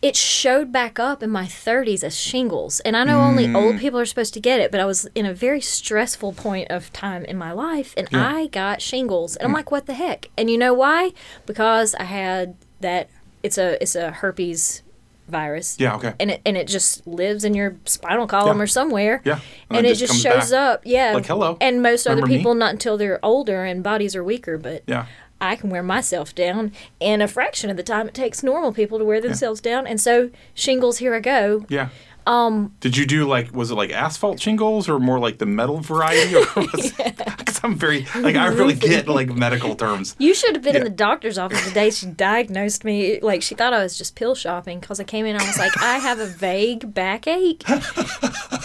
It 0.00 0.14
showed 0.14 0.70
back 0.70 0.98
up 1.00 1.22
in 1.24 1.30
my 1.30 1.44
30s 1.46 2.04
as 2.04 2.16
shingles. 2.16 2.78
And 2.80 2.96
I 2.96 3.02
know 3.02 3.20
only 3.20 3.46
Mm. 3.48 3.56
old 3.56 3.78
people 3.78 3.98
are 3.98 4.06
supposed 4.06 4.32
to 4.34 4.40
get 4.40 4.60
it, 4.60 4.70
but 4.70 4.80
I 4.80 4.84
was 4.84 5.08
in 5.14 5.26
a 5.26 5.34
very 5.34 5.60
stressful 5.60 6.34
point 6.34 6.70
of 6.70 6.92
time 6.92 7.24
in 7.24 7.36
my 7.36 7.50
life 7.50 7.94
and 7.96 8.08
I 8.12 8.46
got 8.46 8.80
shingles. 8.80 9.32
Mm. 9.34 9.36
And 9.40 9.46
I'm 9.48 9.52
like, 9.54 9.70
what 9.72 9.86
the 9.86 9.94
heck? 9.94 10.30
And 10.38 10.48
you 10.50 10.56
know 10.58 10.72
why? 10.72 11.12
Because 11.46 11.94
I 11.96 12.04
had 12.04 12.54
that 12.80 13.08
it's 13.42 13.58
a 13.58 13.80
it's 13.82 13.96
a 13.96 14.10
herpes 14.12 14.82
virus. 15.28 15.76
Yeah, 15.78 15.94
okay. 15.96 16.14
And 16.18 16.30
it 16.30 16.40
and 16.44 16.56
it 16.56 16.66
just 16.66 17.06
lives 17.06 17.44
in 17.44 17.54
your 17.54 17.76
spinal 17.84 18.26
column 18.26 18.58
Yeah. 18.58 18.62
or 18.64 18.66
somewhere. 18.66 19.22
Yeah. 19.24 19.40
And, 19.70 19.86
it 19.86 19.94
just, 19.96 20.12
comes 20.12 20.22
shows 20.22 20.50
back. 20.50 20.60
up. 20.74 20.82
Yeah. 20.84 21.12
Like, 21.14 21.26
hello, 21.26 21.56
And 21.60 21.82
most 21.82 22.06
other 22.06 22.16
remember 22.16 22.28
me? 22.30 22.36
people 22.38 22.54
not 22.54 22.72
until 22.72 22.96
they're 22.96 23.24
older 23.24 23.64
and 23.64 23.82
bodies 23.82 24.16
are 24.16 24.24
weaker, 24.24 24.58
but 24.58 24.82
Yeah. 24.86 25.06
I 25.40 25.54
can 25.54 25.70
wear 25.70 25.84
myself 25.84 26.34
down 26.34 26.72
in 26.98 27.22
a 27.22 27.28
fraction 27.28 27.70
of 27.70 27.76
the 27.76 27.82
time 27.84 28.08
it 28.08 28.14
takes 28.14 28.42
normal 28.42 28.72
people 28.72 28.98
to 28.98 29.04
wear 29.04 29.20
themselves 29.20 29.60
down. 29.60 29.86
And 29.86 30.00
so 30.00 30.30
shingles, 30.54 30.98
here 30.98 31.14
I 31.14 31.20
go. 31.20 31.64
Yeah. 31.68 31.88
Um, 32.28 32.74
Did 32.80 32.94
you 32.94 33.06
do 33.06 33.26
like 33.26 33.54
was 33.54 33.70
it 33.70 33.74
like 33.74 33.90
asphalt 33.90 34.38
shingles 34.38 34.86
or 34.86 34.98
more 34.98 35.18
like 35.18 35.38
the 35.38 35.46
metal 35.46 35.80
variety? 35.80 36.36
Or 36.36 36.44
because 36.44 36.92
I'm 37.64 37.74
very 37.74 38.06
like 38.16 38.36
I 38.36 38.48
really 38.48 38.74
get 38.74 39.08
like 39.08 39.30
medical 39.30 39.74
terms. 39.74 40.14
You 40.18 40.34
should 40.34 40.54
have 40.54 40.62
been 40.62 40.76
in 40.76 40.84
the 40.84 40.90
doctor's 40.90 41.38
office 41.38 41.64
the 41.66 41.72
day 41.72 41.90
she 41.90 42.06
diagnosed 42.06 42.84
me. 42.84 43.18
Like 43.20 43.40
she 43.42 43.54
thought 43.54 43.72
I 43.72 43.82
was 43.82 43.96
just 43.96 44.14
pill 44.14 44.34
shopping 44.34 44.78
because 44.78 45.00
I 45.00 45.04
came 45.04 45.24
in 45.24 45.36
and 45.36 45.42
I 45.42 45.46
was 45.46 45.58
like, 45.58 45.72
I 45.82 45.96
have 45.96 46.18
a 46.18 46.26
vague 46.26 46.92
backache. 46.92 47.64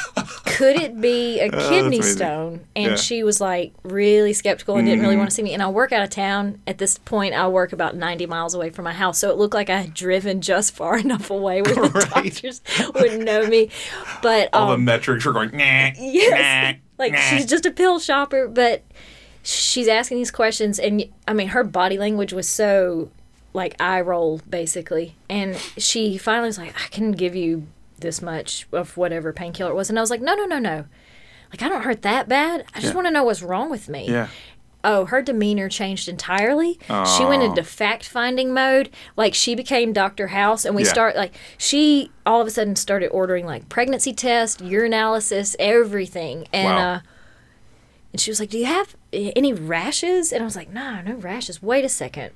Could 0.64 0.82
it 0.82 1.02
be 1.02 1.40
a 1.42 1.50
kidney 1.52 1.76
Oh, 1.76 1.88
amazing. 1.88 2.04
stone? 2.16 2.60
And 2.76 2.92
Yeah. 2.92 2.96
she 2.96 3.24
was 3.24 3.42
like 3.42 3.74
really 3.84 4.32
skeptical 4.32 4.78
and 4.78 4.86
didn't 4.88 5.02
really 5.02 5.14
Mm-hmm. 5.16 5.20
want 5.20 5.30
to 5.30 5.36
see 5.36 5.44
me. 5.44 5.54
And 5.54 5.62
I 5.62 5.68
work 5.70 5.92
out 5.92 6.04
of 6.04 6.10
town. 6.10 6.62
At 6.66 6.78
this 6.78 6.98
point, 7.00 7.34
I 7.34 7.48
work 7.50 7.74
about 7.74 7.96
90 7.98 8.26
miles 8.28 8.54
away 8.54 8.70
from 8.70 8.86
my 8.86 8.94
house. 8.94 9.18
So 9.20 9.30
it 9.30 9.38
looked 9.38 9.54
like 9.54 9.70
I 9.70 9.82
had 9.82 9.94
driven 9.94 10.40
just 10.42 10.74
far 10.74 10.98
enough 11.06 11.30
away 11.30 11.62
where 11.62 11.76
the 11.76 11.82
Right. 12.16 12.34
doctors 12.34 12.62
wouldn't 12.96 13.24
know 13.24 13.46
me. 13.48 13.70
But 14.22 14.50
All 14.54 14.68
the 14.68 14.74
um, 14.76 14.86
metrics 14.86 15.26
were 15.26 15.34
going. 15.34 15.52
Nah, 15.52 15.90
Yes. 16.00 16.78
nah, 16.78 17.04
like 17.04 17.12
nah." 17.14 17.20
she's 17.20 17.46
just 17.46 17.66
a 17.66 17.72
pill 17.72 18.00
shopper, 18.00 18.48
but 18.48 18.84
she's 19.44 19.88
asking 19.90 20.18
these 20.20 20.32
questions, 20.32 20.80
and 20.80 21.04
I 21.28 21.34
mean, 21.34 21.50
her 21.50 21.64
body 21.66 21.98
language 21.98 22.32
was 22.32 22.48
so 22.48 23.10
like 23.54 23.76
eye 23.80 24.02
roll 24.02 24.40
basically. 24.50 25.16
And 25.30 25.58
she 25.78 26.18
finally 26.18 26.48
was 26.48 26.58
like, 26.58 26.74
I 26.82 26.88
can 26.88 27.12
give 27.12 27.36
you 27.36 27.68
this 28.04 28.22
much 28.22 28.68
of 28.72 28.96
whatever 28.96 29.34
painkiller 29.34 29.72
it 29.72 29.76
was. 29.76 29.90
And 29.90 29.98
I 29.98 30.02
was 30.02 30.12
like, 30.12 30.22
no, 30.22 30.36
no, 30.36 30.46
no, 30.46 30.60
no. 30.60 30.86
Like, 31.52 31.62
I 31.64 31.70
don't 31.70 31.82
hurt 31.84 32.04
that 32.04 32.30
bad. 32.30 32.66
I 32.76 32.80
just 32.80 32.92
Yeah. 32.94 32.96
want 32.96 33.08
to 33.08 33.12
know 33.12 33.24
what's 33.24 33.42
wrong 33.42 33.70
with 33.72 33.90
me. 33.90 34.08
Yeah. 34.08 34.28
Oh, 34.86 35.06
her 35.06 35.22
demeanor 35.22 35.70
changed 35.70 36.10
entirely. 36.10 36.78
She 37.18 37.24
went 37.26 37.42
into 37.42 37.64
fact 37.64 38.06
finding 38.06 38.54
mode. 38.54 38.90
Like 39.16 39.34
she 39.34 39.56
became 39.56 39.94
Dr. 39.94 40.28
House 40.28 40.66
and 40.66 40.76
we 40.76 40.84
Yeah. 40.84 40.90
start 40.90 41.16
like 41.16 41.34
she 41.58 42.12
all 42.26 42.42
of 42.42 42.48
a 42.48 42.52
sudden 42.52 42.76
started 42.76 43.08
ordering 43.10 43.46
like 43.46 43.70
pregnancy 43.70 44.12
tests, 44.14 44.62
urinalysis, 44.62 45.56
everything. 45.58 46.48
And 46.52 46.76
Wow. 46.76 46.94
uh 46.96 47.00
and 48.12 48.20
she 48.22 48.30
was 48.30 48.40
like, 48.40 48.50
"Do 48.50 48.58
you 48.60 48.66
have 48.66 48.96
any 49.14 49.54
rashes?" 49.54 50.32
And 50.34 50.42
I 50.42 50.46
was 50.46 50.56
like, 50.56 50.70
"No, 50.70 51.02
no 51.02 51.14
rashes. 51.16 51.64
Wait 51.64 51.84
a 51.86 51.90
second. 51.90 52.32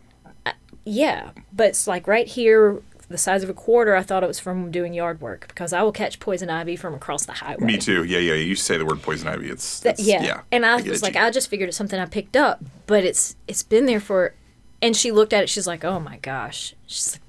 Uh, 0.45 0.53
yeah, 0.85 1.31
but 1.53 1.67
it's 1.67 1.85
like 1.85 2.07
right 2.07 2.27
here 2.27 2.81
the 3.09 3.17
size 3.17 3.43
of 3.43 3.49
a 3.49 3.53
quarter. 3.53 3.95
I 3.95 4.03
thought 4.03 4.23
it 4.23 4.27
was 4.27 4.39
from 4.39 4.71
doing 4.71 4.93
yard 4.93 5.21
work 5.21 5.47
because 5.47 5.73
I 5.73 5.81
will 5.83 5.91
catch 5.91 6.19
poison 6.19 6.49
ivy 6.49 6.75
from 6.75 6.93
across 6.93 7.25
the 7.25 7.33
highway. 7.33 7.65
Me 7.65 7.77
too. 7.77 8.03
Yeah, 8.03 8.19
yeah. 8.19 8.33
You 8.33 8.55
say 8.55 8.77
the 8.77 8.85
word 8.85 9.01
poison 9.01 9.27
ivy. 9.27 9.49
It's, 9.49 9.85
it's- 9.85 10.05
yeah. 10.05 10.23
yeah. 10.23 10.41
And 10.51 10.65
I 10.65 10.81
get 10.81 10.89
was 10.91 11.01
it, 11.01 11.05
like, 11.05 11.15
I 11.15 11.29
just 11.31 11.49
figured 11.49 11.69
it's 11.69 11.77
something 11.77 11.99
I 11.99 12.05
picked 12.05 12.35
up, 12.35 12.63
but 12.85 13.03
it's 13.03 13.35
it's 13.47 13.63
been 13.63 13.85
there 13.85 13.99
for. 13.99 14.33
And 14.81 14.95
she 14.95 15.11
looked 15.11 15.33
at 15.33 15.41
it. 15.43 15.49
She's 15.49 15.65
like, 15.65 15.83
"Oh 15.83 15.99
my 15.99 16.17
gosh." 16.17 16.75
She's 16.85 17.13
like, 17.13 17.21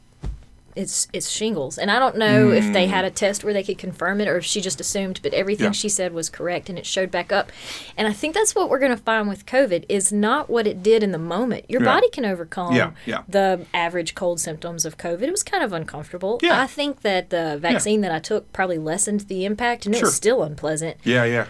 "It's 0.79 1.09
it's 1.13 1.29
shingles." 1.29 1.77
And 1.77 1.91
I 1.91 1.99
don't 1.99 2.17
know 2.17 2.51
if 2.51 2.73
they 2.73 2.87
had 2.87 3.05
a 3.05 3.11
mm. 3.11 3.15
test 3.15 3.45
where 3.45 3.53
they 3.53 3.63
could 3.63 3.79
confirm 3.79 4.21
it, 4.21 4.29
or 4.29 4.37
if 4.39 4.45
she 4.45 4.61
just 4.61 4.81
assumed. 4.81 5.21
But 5.23 5.35
everything 5.35 5.67
Yeah. 5.67 5.73
she 5.73 5.89
said 5.89 6.13
was 6.15 6.31
correct, 6.31 6.69
and 6.71 6.79
it 6.79 6.87
showed 6.87 7.11
back 7.11 7.33
up. 7.33 7.51
And 7.97 8.07
I 8.09 8.13
think 8.13 8.35
that's 8.35 8.55
what 8.55 8.71
we're 8.71 8.79
going 8.79 8.97
to 8.97 9.03
find 9.03 9.29
with 9.29 9.45
COVID 9.47 9.85
is 9.89 10.13
not 10.13 10.49
what 10.49 10.67
it 10.67 10.83
did 10.83 11.03
in 11.03 11.13
the 11.13 11.19
moment. 11.19 11.65
Your 11.69 11.83
Yeah. 11.83 11.95
body 11.95 12.09
can 12.11 12.25
overcome 12.25 12.75
Yeah, 12.75 13.23
the 13.29 13.67
average 13.75 14.15
cold 14.15 14.41
symptoms 14.41 14.85
of 14.85 14.97
COVID. 14.97 15.23
It 15.23 15.31
was 15.31 15.43
kind 15.43 15.63
of 15.65 15.73
uncomfortable. 15.73 16.39
I 16.45 16.67
think 16.67 17.03
that 17.03 17.31
the 17.31 17.59
vaccine 17.61 18.01
that 18.03 18.13
I 18.13 18.19
took 18.21 18.53
probably 18.53 18.79
lessened 18.79 19.23
the 19.23 19.45
impact, 19.45 19.85
and 19.87 19.95
Sure. 19.95 20.07
was 20.07 20.15
still 20.15 20.43
unpleasant 20.43 20.97
yeah, 21.05 21.25
yeah. 21.25 21.47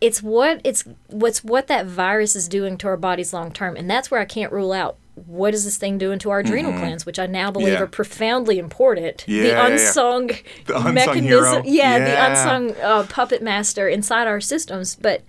it's 0.00 0.22
what 0.22 0.60
it's 0.64 0.84
what's 1.08 1.42
what 1.44 1.66
that 1.66 1.86
virus 1.86 2.36
is 2.36 2.48
doing 2.48 2.76
to 2.78 2.86
our 2.86 2.96
bodies 2.96 3.32
long 3.32 3.50
term 3.52 3.76
and 3.76 3.90
that's 3.90 4.10
where 4.10 4.20
i 4.20 4.24
can't 4.24 4.52
rule 4.52 4.72
out 4.72 4.96
what 5.24 5.54
is 5.54 5.64
this 5.64 5.76
thing 5.78 5.96
doing 5.98 6.18
to 6.18 6.30
our 6.30 6.40
adrenal 6.40 6.72
glands 6.72 7.06
which 7.06 7.18
i 7.18 7.26
now 7.26 7.50
believe 7.50 7.68
Mm-hmm. 7.68 7.74
Yeah. 7.76 7.82
are 7.82 7.86
profoundly 7.86 8.58
important 8.58 9.24
Yeah, 9.26 9.42
the 9.42 9.48
yeah, 9.48 9.54
yeah. 9.54 9.66
unsung 9.72 10.26
The 10.66 10.76
unsung 10.76 10.94
mechanism 10.94 11.62
Yeah. 11.64 11.98
the 11.98 12.26
unsung 12.30 12.76
uh, 12.82 13.06
puppet 13.08 13.42
master 13.42 13.88
inside 13.88 14.26
our 14.26 14.40
systems 14.40 14.94
but 14.94 15.22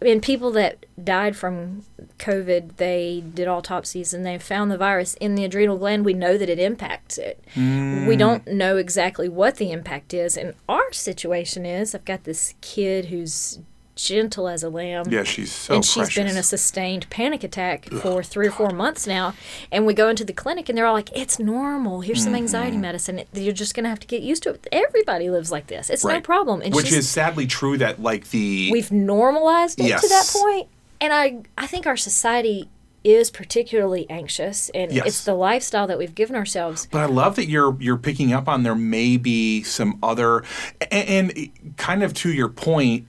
in 0.00 0.20
people 0.20 0.52
that 0.52 0.86
died 1.02 1.34
from 1.36 1.82
COVID, 2.20 2.76
they 2.76 3.24
did 3.34 3.48
autopsies 3.48 4.14
and 4.14 4.24
they 4.24 4.38
found 4.38 4.70
the 4.70 4.78
virus 4.78 5.14
in 5.14 5.34
the 5.34 5.44
adrenal 5.44 5.78
gland. 5.78 6.04
We 6.04 6.12
know 6.14 6.38
that 6.38 6.48
it 6.48 6.60
impacts 6.60 7.18
it. 7.18 7.44
Mm. 7.56 8.06
We 8.06 8.14
don't 8.14 8.46
know 8.46 8.76
exactly 8.76 9.28
what 9.28 9.56
the 9.56 9.72
impact 9.72 10.14
is. 10.14 10.36
And 10.36 10.54
our 10.68 10.92
situation 10.92 11.66
is 11.66 11.92
I've 11.92 12.04
got 12.04 12.22
this 12.22 12.54
kid 12.60 13.06
who's 13.06 13.58
gentle 13.96 14.48
as 14.48 14.62
a 14.62 14.68
lamb. 14.68 15.04
Yeah, 15.08 15.22
she's 15.24 15.52
so 15.52 15.76
and 15.76 15.84
she's 15.84 16.14
been 16.14 16.26
in 16.26 16.36
a 16.36 16.42
sustained 16.42 17.08
panic 17.10 17.44
attack 17.44 17.88
for 17.90 18.22
three 18.22 18.48
or 18.48 18.50
four 18.50 18.70
months 18.70 19.06
now. 19.06 19.34
And 19.70 19.86
we 19.86 19.94
go 19.94 20.08
into 20.08 20.24
the 20.24 20.32
clinic 20.32 20.68
and 20.68 20.76
they're 20.76 20.86
all 20.86 20.94
like, 20.94 21.10
it's 21.16 21.38
normal. 21.38 22.00
Here's 22.00 22.22
some 22.22 22.32
Mm-hmm. 22.32 22.42
anxiety 22.42 22.76
medicine. 22.76 23.22
You're 23.32 23.52
just 23.52 23.74
going 23.74 23.84
to 23.84 23.90
have 23.90 24.00
to 24.00 24.06
get 24.06 24.22
used 24.22 24.42
to 24.44 24.50
it. 24.50 24.66
Everybody 24.72 25.30
lives 25.30 25.52
like 25.52 25.68
this. 25.68 25.90
It's 25.90 26.04
no 26.04 26.20
problem. 26.20 26.60
And 26.62 26.74
Which 26.74 26.90
is 26.92 27.08
sadly 27.08 27.46
true 27.46 27.78
that 27.78 28.02
like 28.02 28.30
the 28.30 28.70
we've 28.72 28.90
normalized 28.92 29.78
it 29.80 29.84
to 29.84 29.88
that 29.88 30.00
Yes. 30.10 30.36
point 30.40 30.68
and 31.00 31.12
i 31.12 31.38
i 31.58 31.66
think 31.66 31.86
our 31.86 31.96
society 31.96 32.68
is 33.02 33.30
particularly 33.30 34.08
anxious 34.08 34.70
and 34.70 34.90
Yes. 34.92 35.06
it's 35.06 35.24
the 35.24 35.34
lifestyle 35.34 35.86
that 35.88 35.98
we've 35.98 36.14
given 36.14 36.34
ourselves 36.36 36.86
But 36.90 37.00
I 37.02 37.06
love 37.06 37.36
that 37.36 37.46
you're 37.46 37.76
you're 37.80 37.98
picking 37.98 38.32
up 38.32 38.48
on 38.48 38.62
there 38.62 38.74
may 38.74 39.16
be 39.16 39.62
some 39.62 39.98
other 40.02 40.42
and, 40.90 41.30
and 41.30 41.76
kind 41.76 42.02
of 42.02 42.14
to 42.14 42.32
your 42.32 42.48
point, 42.48 43.06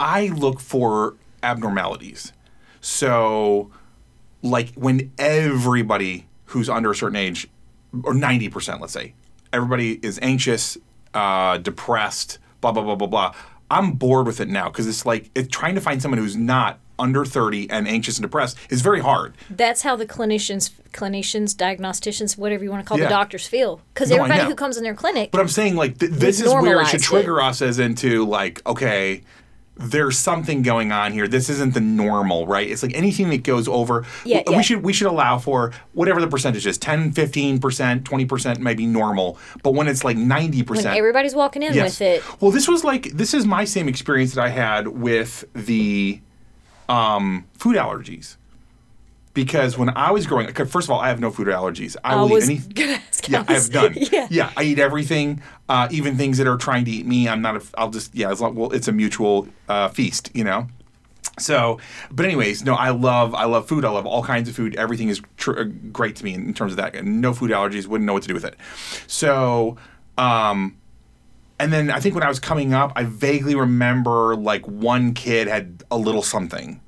I 0.00 0.28
look 0.28 0.60
for 0.60 1.14
abnormalities. 1.42 2.32
So 2.80 3.70
like 4.42 4.72
when 4.74 5.10
everybody 5.18 6.26
who's 6.46 6.68
under 6.68 6.90
a 6.90 6.94
certain 6.94 7.16
age 7.16 7.48
or 8.02 8.12
90% 8.12 8.80
let's 8.80 8.92
say 8.92 9.14
everybody 9.52 9.98
is 10.02 10.18
anxious, 10.22 10.76
uh, 11.14 11.58
depressed, 11.58 12.38
blah 12.60 12.72
blah 12.72 12.82
blah 12.82 12.94
blah 12.96 13.06
blah. 13.06 13.34
I'm 13.70 13.92
bored 13.92 14.26
with 14.26 14.40
it 14.40 14.48
now 14.48 14.68
because 14.68 14.86
it's 14.86 15.06
like 15.06 15.30
it's 15.34 15.48
trying 15.48 15.74
to 15.76 15.80
find 15.80 16.02
someone 16.02 16.18
who's 16.18 16.36
not 16.36 16.78
under 16.96 17.24
30 17.24 17.70
and 17.70 17.88
anxious 17.88 18.18
and 18.18 18.22
depressed 18.22 18.56
is 18.70 18.80
very 18.80 19.00
hard. 19.00 19.34
that's 19.50 19.82
how 19.82 19.96
the 19.96 20.06
clinicians 20.06 20.70
clinicians 20.92 21.52
diagnosticians 21.52 22.38
whatever 22.38 22.62
you 22.62 22.70
want 22.70 22.84
to 22.84 22.86
call 22.88 22.96
Yeah. 22.98 23.04
the 23.06 23.10
doctors 23.10 23.48
feel 23.48 23.80
because 23.92 24.10
No, 24.10 24.16
everybody 24.22 24.44
who 24.44 24.54
comes 24.54 24.76
in 24.76 24.84
their 24.84 24.94
clinic 24.94 25.32
But 25.32 25.40
I'm 25.40 25.48
saying 25.48 25.74
like 25.74 25.98
th- 25.98 26.12
this 26.12 26.40
is 26.40 26.52
where 26.52 26.80
it 26.80 26.86
should 26.86 27.00
it. 27.00 27.02
trigger 27.04 27.40
us 27.42 27.62
as 27.62 27.80
into 27.80 28.24
like 28.26 28.62
okay, 28.64 29.22
there's 29.76 30.16
something 30.18 30.62
going 30.62 30.92
on 30.92 31.12
here. 31.12 31.26
This 31.26 31.48
isn't 31.50 31.74
the 31.74 31.80
normal, 31.80 32.46
right? 32.46 32.70
It's 32.70 32.82
like 32.82 32.94
anything 32.94 33.30
that 33.30 33.42
goes 33.42 33.66
over 33.66 34.04
Yeah, 34.24 34.42
we 34.46 34.54
yeah. 34.54 34.60
should 34.60 34.82
we 34.84 34.92
should 34.92 35.08
allow 35.08 35.38
for 35.38 35.72
whatever 35.94 36.20
the 36.20 36.28
percentage 36.28 36.64
is, 36.66 36.78
10, 36.78 37.12
15%, 37.12 37.58
20% 38.02 38.58
might 38.60 38.76
be 38.76 38.86
normal, 38.86 39.36
but 39.62 39.74
when 39.74 39.88
it's 39.88 40.04
like 40.04 40.16
90%. 40.16 40.68
when 40.70 40.86
everybody's 40.86 41.34
walking 41.34 41.62
in 41.62 41.74
Yes. 41.74 41.98
with 41.98 42.02
it 42.02 42.40
Well, 42.40 42.50
this 42.52 42.68
was 42.68 42.84
like 42.84 43.10
this 43.12 43.34
is 43.34 43.46
my 43.46 43.64
same 43.64 43.88
experience 43.88 44.34
that 44.34 44.44
I 44.44 44.50
had 44.50 44.88
with 44.88 45.44
the 45.54 46.20
um, 46.88 47.46
food 47.58 47.76
allergies. 47.76 48.36
Because 49.34 49.76
when 49.76 49.90
I 49.96 50.12
was 50.12 50.26
growing, 50.26 50.52
first 50.54 50.86
of 50.86 50.90
all, 50.90 51.00
I 51.00 51.08
have 51.08 51.18
no 51.18 51.30
food 51.30 51.48
allergies. 51.48 51.96
I 52.04 52.14
i 52.14 52.22
will 52.22 52.38
eat 52.38 52.44
anything. 52.44 53.00
Yeah, 53.26 53.44
I 53.48 53.54
have 53.54 53.70
done. 53.70 53.96
yeah 54.30 54.52
I 54.56 54.64
eat 54.64 54.78
everything, 54.78 55.40
uh, 55.68 55.88
even 55.90 56.16
things 56.16 56.38
that 56.38 56.46
are 56.46 56.58
trying 56.58 56.84
to 56.84 56.90
eat 56.90 57.06
me. 57.06 57.28
I'm 57.28 57.40
not. 57.42 57.56
A, 57.56 57.62
I'll 57.76 57.90
just 57.90 58.14
yeah. 58.14 58.30
It's 58.30 58.40
like, 58.40 58.54
well, 58.54 58.70
it's 58.70 58.86
a 58.86 58.92
mutual 58.92 59.48
uh, 59.68 59.88
feast, 59.88 60.30
you 60.34 60.44
know. 60.44 60.68
So, 61.38 61.80
but 62.12 62.26
anyways, 62.26 62.64
no, 62.64 62.74
I 62.74 62.90
love 62.90 63.34
I 63.34 63.44
love 63.44 63.66
food. 63.66 63.84
I 63.84 63.90
love 63.90 64.06
all 64.06 64.22
kinds 64.22 64.48
of 64.48 64.54
food. 64.54 64.76
Everything 64.76 65.08
is 65.08 65.20
tr- 65.36 65.58
uh, 65.58 65.64
great 65.90 66.16
to 66.16 66.24
me 66.24 66.34
in, 66.34 66.44
in 66.46 66.54
terms 66.54 66.72
of 66.72 66.76
that. 66.76 67.02
No 67.04 67.32
food 67.32 67.50
allergies. 67.50 67.86
Wouldn't 67.86 68.06
know 68.06 68.12
what 68.12 68.22
to 68.22 68.28
do 68.28 68.34
with 68.34 68.44
it. 68.44 68.56
So, 69.06 69.76
um, 70.16 70.76
and 71.58 71.72
then 71.72 71.90
I 71.90 71.98
think 72.00 72.14
when 72.14 72.24
I 72.24 72.28
was 72.28 72.38
coming 72.38 72.72
up, 72.72 72.92
I 72.94 73.04
vaguely 73.04 73.54
remember 73.54 74.36
like 74.36 74.66
one 74.66 75.14
kid 75.14 75.48
had 75.48 75.82
a 75.90 75.96
little 75.96 76.22
something. 76.22 76.80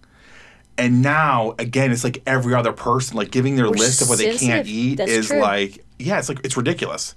And 0.78 1.00
now 1.02 1.54
again, 1.58 1.90
it's 1.92 2.04
like 2.04 2.22
every 2.26 2.54
other 2.54 2.72
person, 2.72 3.16
like 3.16 3.30
giving 3.30 3.56
their 3.56 3.66
We're 3.66 3.76
list 3.76 4.02
of 4.02 4.08
what 4.08 4.18
they 4.18 4.36
can't 4.36 4.66
eat 4.66 4.96
That's 4.96 5.10
is 5.10 5.26
true. 5.28 5.40
like, 5.40 5.84
yeah, 5.98 6.18
it's 6.18 6.28
like 6.28 6.40
it's 6.44 6.56
ridiculous. 6.56 7.14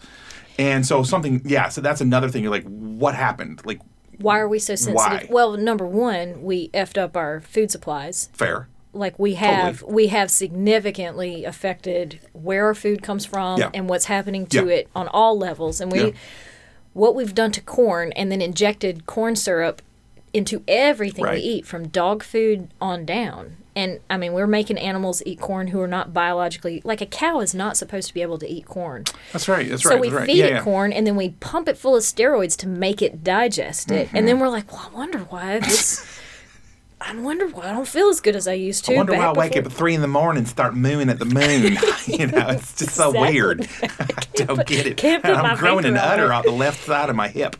And 0.57 0.85
so 0.85 1.03
something, 1.03 1.41
yeah. 1.45 1.69
So 1.69 1.81
that's 1.81 2.01
another 2.01 2.29
thing. 2.29 2.43
You're 2.43 2.51
like, 2.51 2.65
what 2.65 3.15
happened? 3.15 3.61
Like, 3.65 3.79
why 4.17 4.39
are 4.39 4.47
we 4.49 4.59
so 4.59 4.75
sensitive 4.75 4.95
Why? 4.95 5.27
well 5.29 5.55
number 5.55 5.85
one 5.87 6.43
we 6.43 6.67
effed 6.69 6.97
up 6.97 7.15
our 7.15 7.39
food 7.39 7.71
supplies 7.71 8.27
fair. 8.33 8.67
like 8.91 9.17
we 9.17 9.35
have 9.35 9.81
we 9.83 10.07
have 10.07 10.29
significantly 10.29 11.45
affected 11.45 12.19
where 12.33 12.65
our 12.65 12.73
food 12.75 13.01
comes 13.01 13.25
from 13.25 13.59
Yeah. 13.61 13.69
and 13.73 13.87
what's 13.87 14.05
happening 14.05 14.45
to 14.47 14.65
Yeah. 14.65 14.73
it 14.73 14.89
on 14.93 15.07
all 15.07 15.37
levels 15.37 15.79
and 15.79 15.89
we 15.89 15.99
Yeah. 16.07 16.11
what 16.91 17.15
we've 17.15 17.33
done 17.33 17.53
to 17.53 17.61
corn 17.61 18.11
and 18.11 18.29
then 18.29 18.41
injected 18.41 19.05
corn 19.05 19.37
syrup 19.37 19.81
into 20.33 20.63
everything 20.67 21.23
Right. 21.25 21.35
we 21.35 21.41
eat 21.41 21.65
from 21.65 21.87
dog 21.89 22.23
food 22.23 22.69
on 22.79 23.05
down 23.05 23.57
and 23.75 23.99
i 24.09 24.17
mean 24.17 24.33
we're 24.33 24.47
making 24.47 24.77
animals 24.77 25.21
eat 25.25 25.39
corn 25.39 25.67
who 25.67 25.79
are 25.81 25.87
not 25.87 26.13
biologically 26.13 26.81
like 26.83 27.01
a 27.01 27.05
cow 27.05 27.39
is 27.39 27.53
not 27.53 27.77
supposed 27.77 28.07
to 28.07 28.13
be 28.13 28.21
able 28.21 28.37
to 28.39 28.47
eat 28.47 28.65
corn 28.65 29.03
That's 29.31 29.47
right. 29.47 29.69
That's 29.69 29.83
so 29.83 29.89
right. 29.91 29.95
So 29.97 30.01
we 30.01 30.09
that's 30.09 30.19
right. 30.19 30.25
feed 30.27 30.37
yeah, 30.37 30.45
it 30.45 30.51
yeah. 30.53 30.63
corn 30.63 30.91
and 30.93 31.05
then 31.07 31.15
we 31.15 31.29
pump 31.39 31.67
it 31.67 31.77
full 31.77 31.95
of 31.95 32.03
steroids 32.03 32.57
to 32.57 32.67
make 32.67 33.01
it 33.01 33.23
digest 33.23 33.91
it. 33.91 33.93
And 33.93 34.07
Mm-hmm. 34.07 34.25
then 34.25 34.39
we're 34.39 34.49
like, 34.49 34.71
well, 34.71 34.89
I 34.91 34.95
wonder 34.95 35.19
why 35.19 35.59
this. 35.59 36.05
I 37.01 37.15
wonder 37.15 37.47
why 37.47 37.69
I 37.69 37.71
don't 37.71 37.87
feel 37.87 38.09
as 38.09 38.19
good 38.19 38.35
as 38.35 38.45
I 38.47 38.53
used 38.53 38.83
to. 38.85 38.93
I 38.93 38.97
wonder 38.97 39.13
why 39.13 39.25
I 39.27 39.31
wake 39.31 39.55
up 39.55 39.65
at 39.65 39.71
three 39.71 39.95
in 39.95 40.01
the 40.01 40.07
morning 40.07 40.39
and 40.39 40.47
start 40.47 40.75
mooing 40.75 41.09
at 41.09 41.17
the 41.17 41.23
moon. 41.25 41.77
you 42.05 42.27
know, 42.27 42.47
it's 42.49 42.75
just 42.77 42.93
so 42.93 43.09
Exactly. 43.15 43.33
weird. 43.33 43.69
I 43.83 44.23
don't 44.33 44.57
put- 44.57 44.67
get 44.67 44.85
it. 44.85 44.97
can't 44.97 45.23
put 45.23 45.31
I'm 45.35 45.57
growing 45.57 45.85
an 45.85 45.95
on 45.97 46.03
udder 46.11 46.33
out 46.33 46.43
the 46.43 46.51
left 46.51 46.83
side 46.85 47.09
of 47.09 47.15
my 47.15 47.29
hip. 47.29 47.55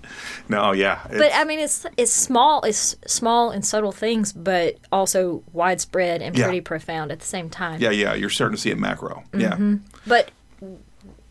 No, 0.50 0.74
yeah. 0.74 1.00
But 1.10 1.32
I 1.34 1.46
mean, 1.46 1.60
it's 1.60 1.86
it's 1.96 2.12
small, 2.12 2.62
it's 2.64 2.98
small 3.08 3.50
and 3.52 3.66
subtle 3.66 3.94
things, 3.94 4.34
but 4.34 4.76
also 4.92 5.42
widespread 5.54 6.22
and 6.22 6.38
Yeah. 6.38 6.44
pretty 6.46 6.60
profound 6.62 7.12
at 7.12 7.20
the 7.22 7.26
same 7.26 7.50
time. 7.50 7.80
yeah, 7.82 7.92
yeah. 7.92 8.14
You're 8.16 8.30
starting 8.30 8.58
to 8.58 8.62
see 8.62 8.72
it 8.72 8.78
macro. 8.78 9.24
Mm-hmm. 9.32 9.40
Yeah. 9.40 9.78
But 10.06 10.32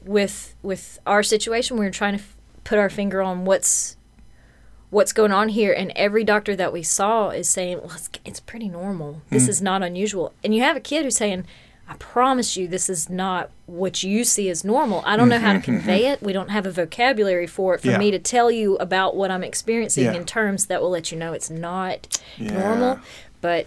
with 0.05 0.55
with 0.63 0.99
our 1.07 1.23
situation, 1.23 1.77
we 1.77 1.85
we're 1.85 1.93
trying 1.93 2.15
to 2.17 2.23
f- 2.23 2.35
put 2.65 2.79
our 2.79 2.89
finger 2.89 3.21
on 3.21 3.45
what's 3.45 3.97
what's 4.91 5.13
going 5.13 5.33
on 5.33 5.51
here, 5.51 5.73
and 5.73 5.93
every 5.97 6.25
doctor 6.25 6.57
that 6.57 6.73
we 6.73 6.83
saw 6.83 7.31
is 7.31 7.49
saying, 7.49 7.79
"Well, 7.83 7.93
it's, 7.95 8.09
it's 8.25 8.41
pretty 8.41 8.69
normal. 8.69 9.23
This 9.31 9.45
Mm. 9.47 9.49
is 9.49 9.63
not 9.63 9.83
unusual." 9.83 10.33
And 10.43 10.55
you 10.55 10.63
have 10.63 10.77
a 10.77 10.81
kid 10.81 11.05
who's 11.05 11.17
saying, 11.17 11.45
"I 11.89 11.95
promise 11.95 12.57
you, 12.57 12.67
this 12.69 12.89
is 12.89 13.11
not 13.11 13.51
what 13.67 14.03
you 14.03 14.25
see 14.25 14.49
as 14.49 14.65
normal. 14.65 15.03
I 15.07 15.17
don't 15.17 15.29
know 15.29 15.39
how 15.39 15.53
to 15.53 15.61
convey 15.61 16.07
it. 16.07 16.23
We 16.23 16.33
don't 16.33 16.49
have 16.51 16.65
a 16.67 16.71
vocabulary 16.71 17.47
for 17.47 17.75
it 17.75 17.81
for 17.83 17.89
Mm-hmm, 17.89 17.93
Yeah. 17.93 17.99
me 17.99 18.11
to 18.13 18.19
tell 18.19 18.51
you 18.51 18.77
about 18.77 19.15
what 19.17 19.31
I'm 19.31 19.45
experiencing 19.45 20.05
Yeah. 20.05 20.15
in 20.15 20.25
terms 20.25 20.67
that 20.67 20.81
will 20.83 20.91
let 20.91 21.13
you 21.13 21.19
know 21.19 21.33
it's 21.33 21.51
not 21.51 22.19
Yeah. 22.39 22.53
normal." 22.59 22.99
But 23.41 23.67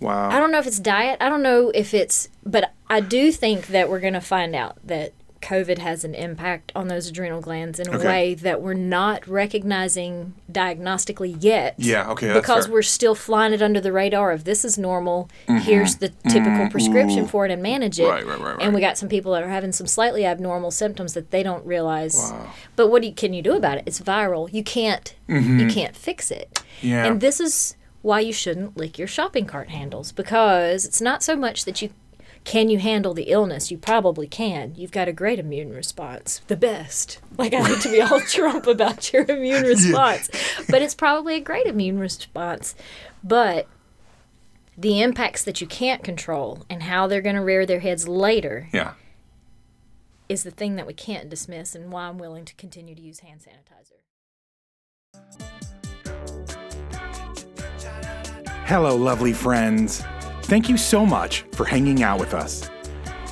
Wow. 0.00 0.30
I 0.30 0.38
don't 0.40 0.50
know 0.50 0.58
if 0.58 0.66
it's 0.66 0.80
diet. 0.80 1.16
I 1.20 1.28
don't 1.28 1.42
know 1.42 1.70
if 1.74 1.94
it's, 1.94 2.28
but 2.44 2.72
I 2.90 3.00
do 3.00 3.30
think 3.30 3.68
that 3.68 3.88
we're 3.88 4.00
going 4.00 4.14
to 4.14 4.20
find 4.20 4.54
out 4.56 4.76
that 4.84 5.12
COVID 5.42 5.78
has 5.78 6.04
an 6.04 6.14
impact 6.14 6.72
on 6.74 6.88
those 6.88 7.08
adrenal 7.08 7.40
glands 7.40 7.78
in 7.80 7.88
a 7.88 7.96
Okay. 7.96 8.06
way 8.06 8.34
that 8.34 8.62
we're 8.62 8.74
not 8.74 9.26
recognizing 9.28 10.34
diagnostically 10.50 11.36
yet. 11.40 11.74
Yeah, 11.78 12.08
okay, 12.10 12.32
Because 12.32 12.66
fair. 12.66 12.72
we're 12.74 12.82
still 12.82 13.14
flying 13.14 13.52
it 13.52 13.60
under 13.62 13.80
the 13.80 13.92
radar 13.92 14.30
of 14.32 14.44
this 14.44 14.64
is 14.64 14.78
normal. 14.78 15.28
Here's 15.48 15.96
the 15.96 16.10
typical 16.28 16.68
prescription 16.70 17.26
for 17.26 17.44
it 17.44 17.50
and 17.50 17.62
manage 17.62 17.98
it. 17.98 18.04
Mm-hmm. 18.04 18.28
Right, 18.28 18.38
right, 18.40 18.54
right, 18.56 18.62
And 18.64 18.74
we 18.74 18.80
got 18.80 18.96
some 18.96 19.08
people 19.08 19.32
that 19.32 19.42
are 19.42 19.48
having 19.48 19.72
some 19.72 19.86
slightly 19.86 20.24
abnormal 20.24 20.70
symptoms 20.70 21.14
that 21.14 21.30
they 21.30 21.42
don't 21.42 21.64
realize. 21.66 22.14
Wow. 22.16 22.52
But 22.76 22.88
what 22.88 23.02
do 23.02 23.08
you, 23.08 23.14
can 23.14 23.34
you 23.34 23.42
do 23.42 23.54
about 23.54 23.78
it? 23.78 23.84
It's 23.86 24.00
viral. 24.00 24.52
You 24.52 24.62
can't. 24.64 25.14
You 25.28 25.66
can't 25.68 25.96
fix 25.96 26.30
it. 26.30 26.48
Mm-hmm. 26.54 26.86
Yeah. 26.86 27.06
And 27.06 27.20
this 27.20 27.40
is 27.40 27.76
why 28.02 28.20
you 28.20 28.32
shouldn't 28.32 28.76
lick 28.76 28.98
your 28.98 29.06
shopping 29.08 29.46
cart 29.46 29.68
handles 29.70 30.12
because 30.12 30.84
it's 30.84 31.00
not 31.00 31.22
so 31.22 31.36
much 31.36 31.64
that 31.64 31.80
you 31.80 31.90
can 32.44 32.68
you 32.68 32.78
handle 32.78 33.14
the 33.14 33.30
illness. 33.30 33.70
You 33.70 33.78
probably 33.78 34.26
can. 34.26 34.74
You've 34.76 34.90
got 34.90 35.08
a 35.08 35.12
great 35.12 35.38
immune 35.38 35.72
response, 35.72 36.40
the 36.48 36.56
best. 36.56 37.20
Like 37.38 37.54
I 37.54 37.62
hate 37.62 37.80
to 37.82 37.90
be 37.90 38.00
all 38.00 38.20
Trump 38.28 38.66
about 38.66 39.12
your 39.12 39.24
immune 39.30 39.62
response, 39.62 40.28
but 40.68 40.82
it's 40.82 40.94
probably 40.94 41.36
a 41.36 41.40
great 41.40 41.66
immune 41.66 41.98
response. 41.98 42.74
But 43.22 43.68
the 44.76 45.00
impacts 45.00 45.44
that 45.44 45.60
you 45.60 45.66
can't 45.66 46.02
control 46.02 46.64
and 46.68 46.82
how 46.84 47.06
they're 47.06 47.20
going 47.20 47.36
to 47.36 47.42
rear 47.42 47.64
their 47.64 47.80
heads 47.80 48.08
later 48.08 48.68
yeah. 48.72 48.94
is 50.28 50.42
the 50.42 50.50
thing 50.50 50.76
that 50.76 50.86
we 50.86 50.94
can't 50.94 51.28
dismiss, 51.28 51.74
and 51.74 51.92
why 51.92 52.08
I'm 52.08 52.18
willing 52.18 52.44
to 52.46 52.54
continue 52.54 52.94
to 52.94 53.02
use 53.02 53.20
hand 53.20 53.40
sanitizer. 53.40 54.00
Hello, 58.64 58.96
lovely 58.96 59.32
friends. 59.32 60.02
Thank 60.52 60.68
you 60.68 60.76
so 60.76 61.06
much 61.06 61.46
for 61.52 61.64
hanging 61.64 62.02
out 62.02 62.20
with 62.20 62.34
us. 62.34 62.68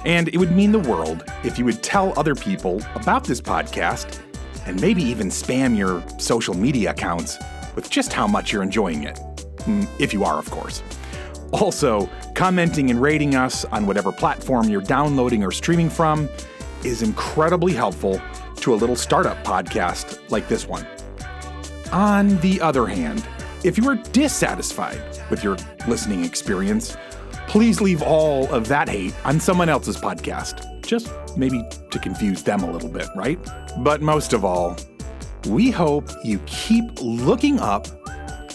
And 0.07 0.29
it 0.29 0.39
would 0.39 0.53
mean 0.53 0.73
the 0.73 0.79
world 0.79 1.23
if 1.45 1.59
you 1.59 1.67
would 1.67 1.83
tell 1.83 2.19
other 2.19 2.35
people 2.35 2.81
about 2.95 3.25
this 3.25 3.43
podcast 3.43 4.21
and 4.65 4.81
maybe 4.81 5.03
even 5.03 5.29
spam 5.29 5.77
your 5.77 6.03
social 6.19 6.55
media 6.55 6.93
accounts 6.93 7.37
with 7.75 7.91
just 7.91 8.11
how 8.11 8.27
much 8.27 8.53
you're 8.53 8.63
enjoying 8.63 9.03
it. 9.03 9.17
Mm, 9.67 9.87
If 9.99 10.15
you 10.15 10.25
are, 10.25 10.39
of 10.39 10.51
course. 10.51 10.83
Also, 11.53 12.09
commenting 12.35 12.89
and 12.91 13.03
rating 13.03 13.35
us 13.35 13.67
on 13.67 13.85
whatever 13.85 14.13
platform 14.13 14.71
you're 14.71 14.81
downloading 14.81 15.45
or 15.45 15.51
streaming 15.51 15.91
from 15.91 16.27
is 16.85 17.03
incredibly 17.03 17.75
helpful 17.75 18.19
to 18.63 18.73
a 18.73 18.77
little 18.77 18.97
startup 18.97 19.45
podcast 19.45 20.19
like 20.31 20.49
this 20.49 20.67
one. 20.67 20.87
On 21.93 22.39
the 22.39 22.63
other 22.63 22.87
hand, 22.87 23.23
if 23.63 23.77
you 23.77 23.87
are 23.91 23.97
dissatisfied 23.97 25.03
with 25.29 25.45
your 25.45 25.59
listening 25.87 26.25
experience, 26.25 26.97
please 27.51 27.81
leave 27.81 28.01
all 28.01 28.49
of 28.55 28.69
that 28.69 28.89
hate 28.89 29.13
on 29.25 29.41
someone 29.41 29.69
else's 29.69 29.97
podcast. 29.97 30.87
Just 30.87 31.11
maybe 31.37 31.65
to 31.91 31.99
confuse 31.99 32.45
them 32.45 32.63
a 32.63 32.71
little 32.71 32.89
bit, 32.89 33.09
right? 33.17 33.41
But 33.79 34.01
most 34.01 34.33
of 34.33 34.45
all, 34.45 34.77
we 35.49 35.69
hope 35.69 36.09
you 36.23 36.39
keep 36.47 36.85
looking 37.01 37.59
up 37.59 37.89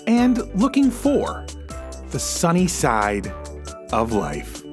and 0.07 0.37
looking 0.55 0.89
for 0.89 1.45
the 2.11 2.19
sunny 2.19 2.67
side 2.67 3.27
of 3.91 4.13
life. 4.13 4.64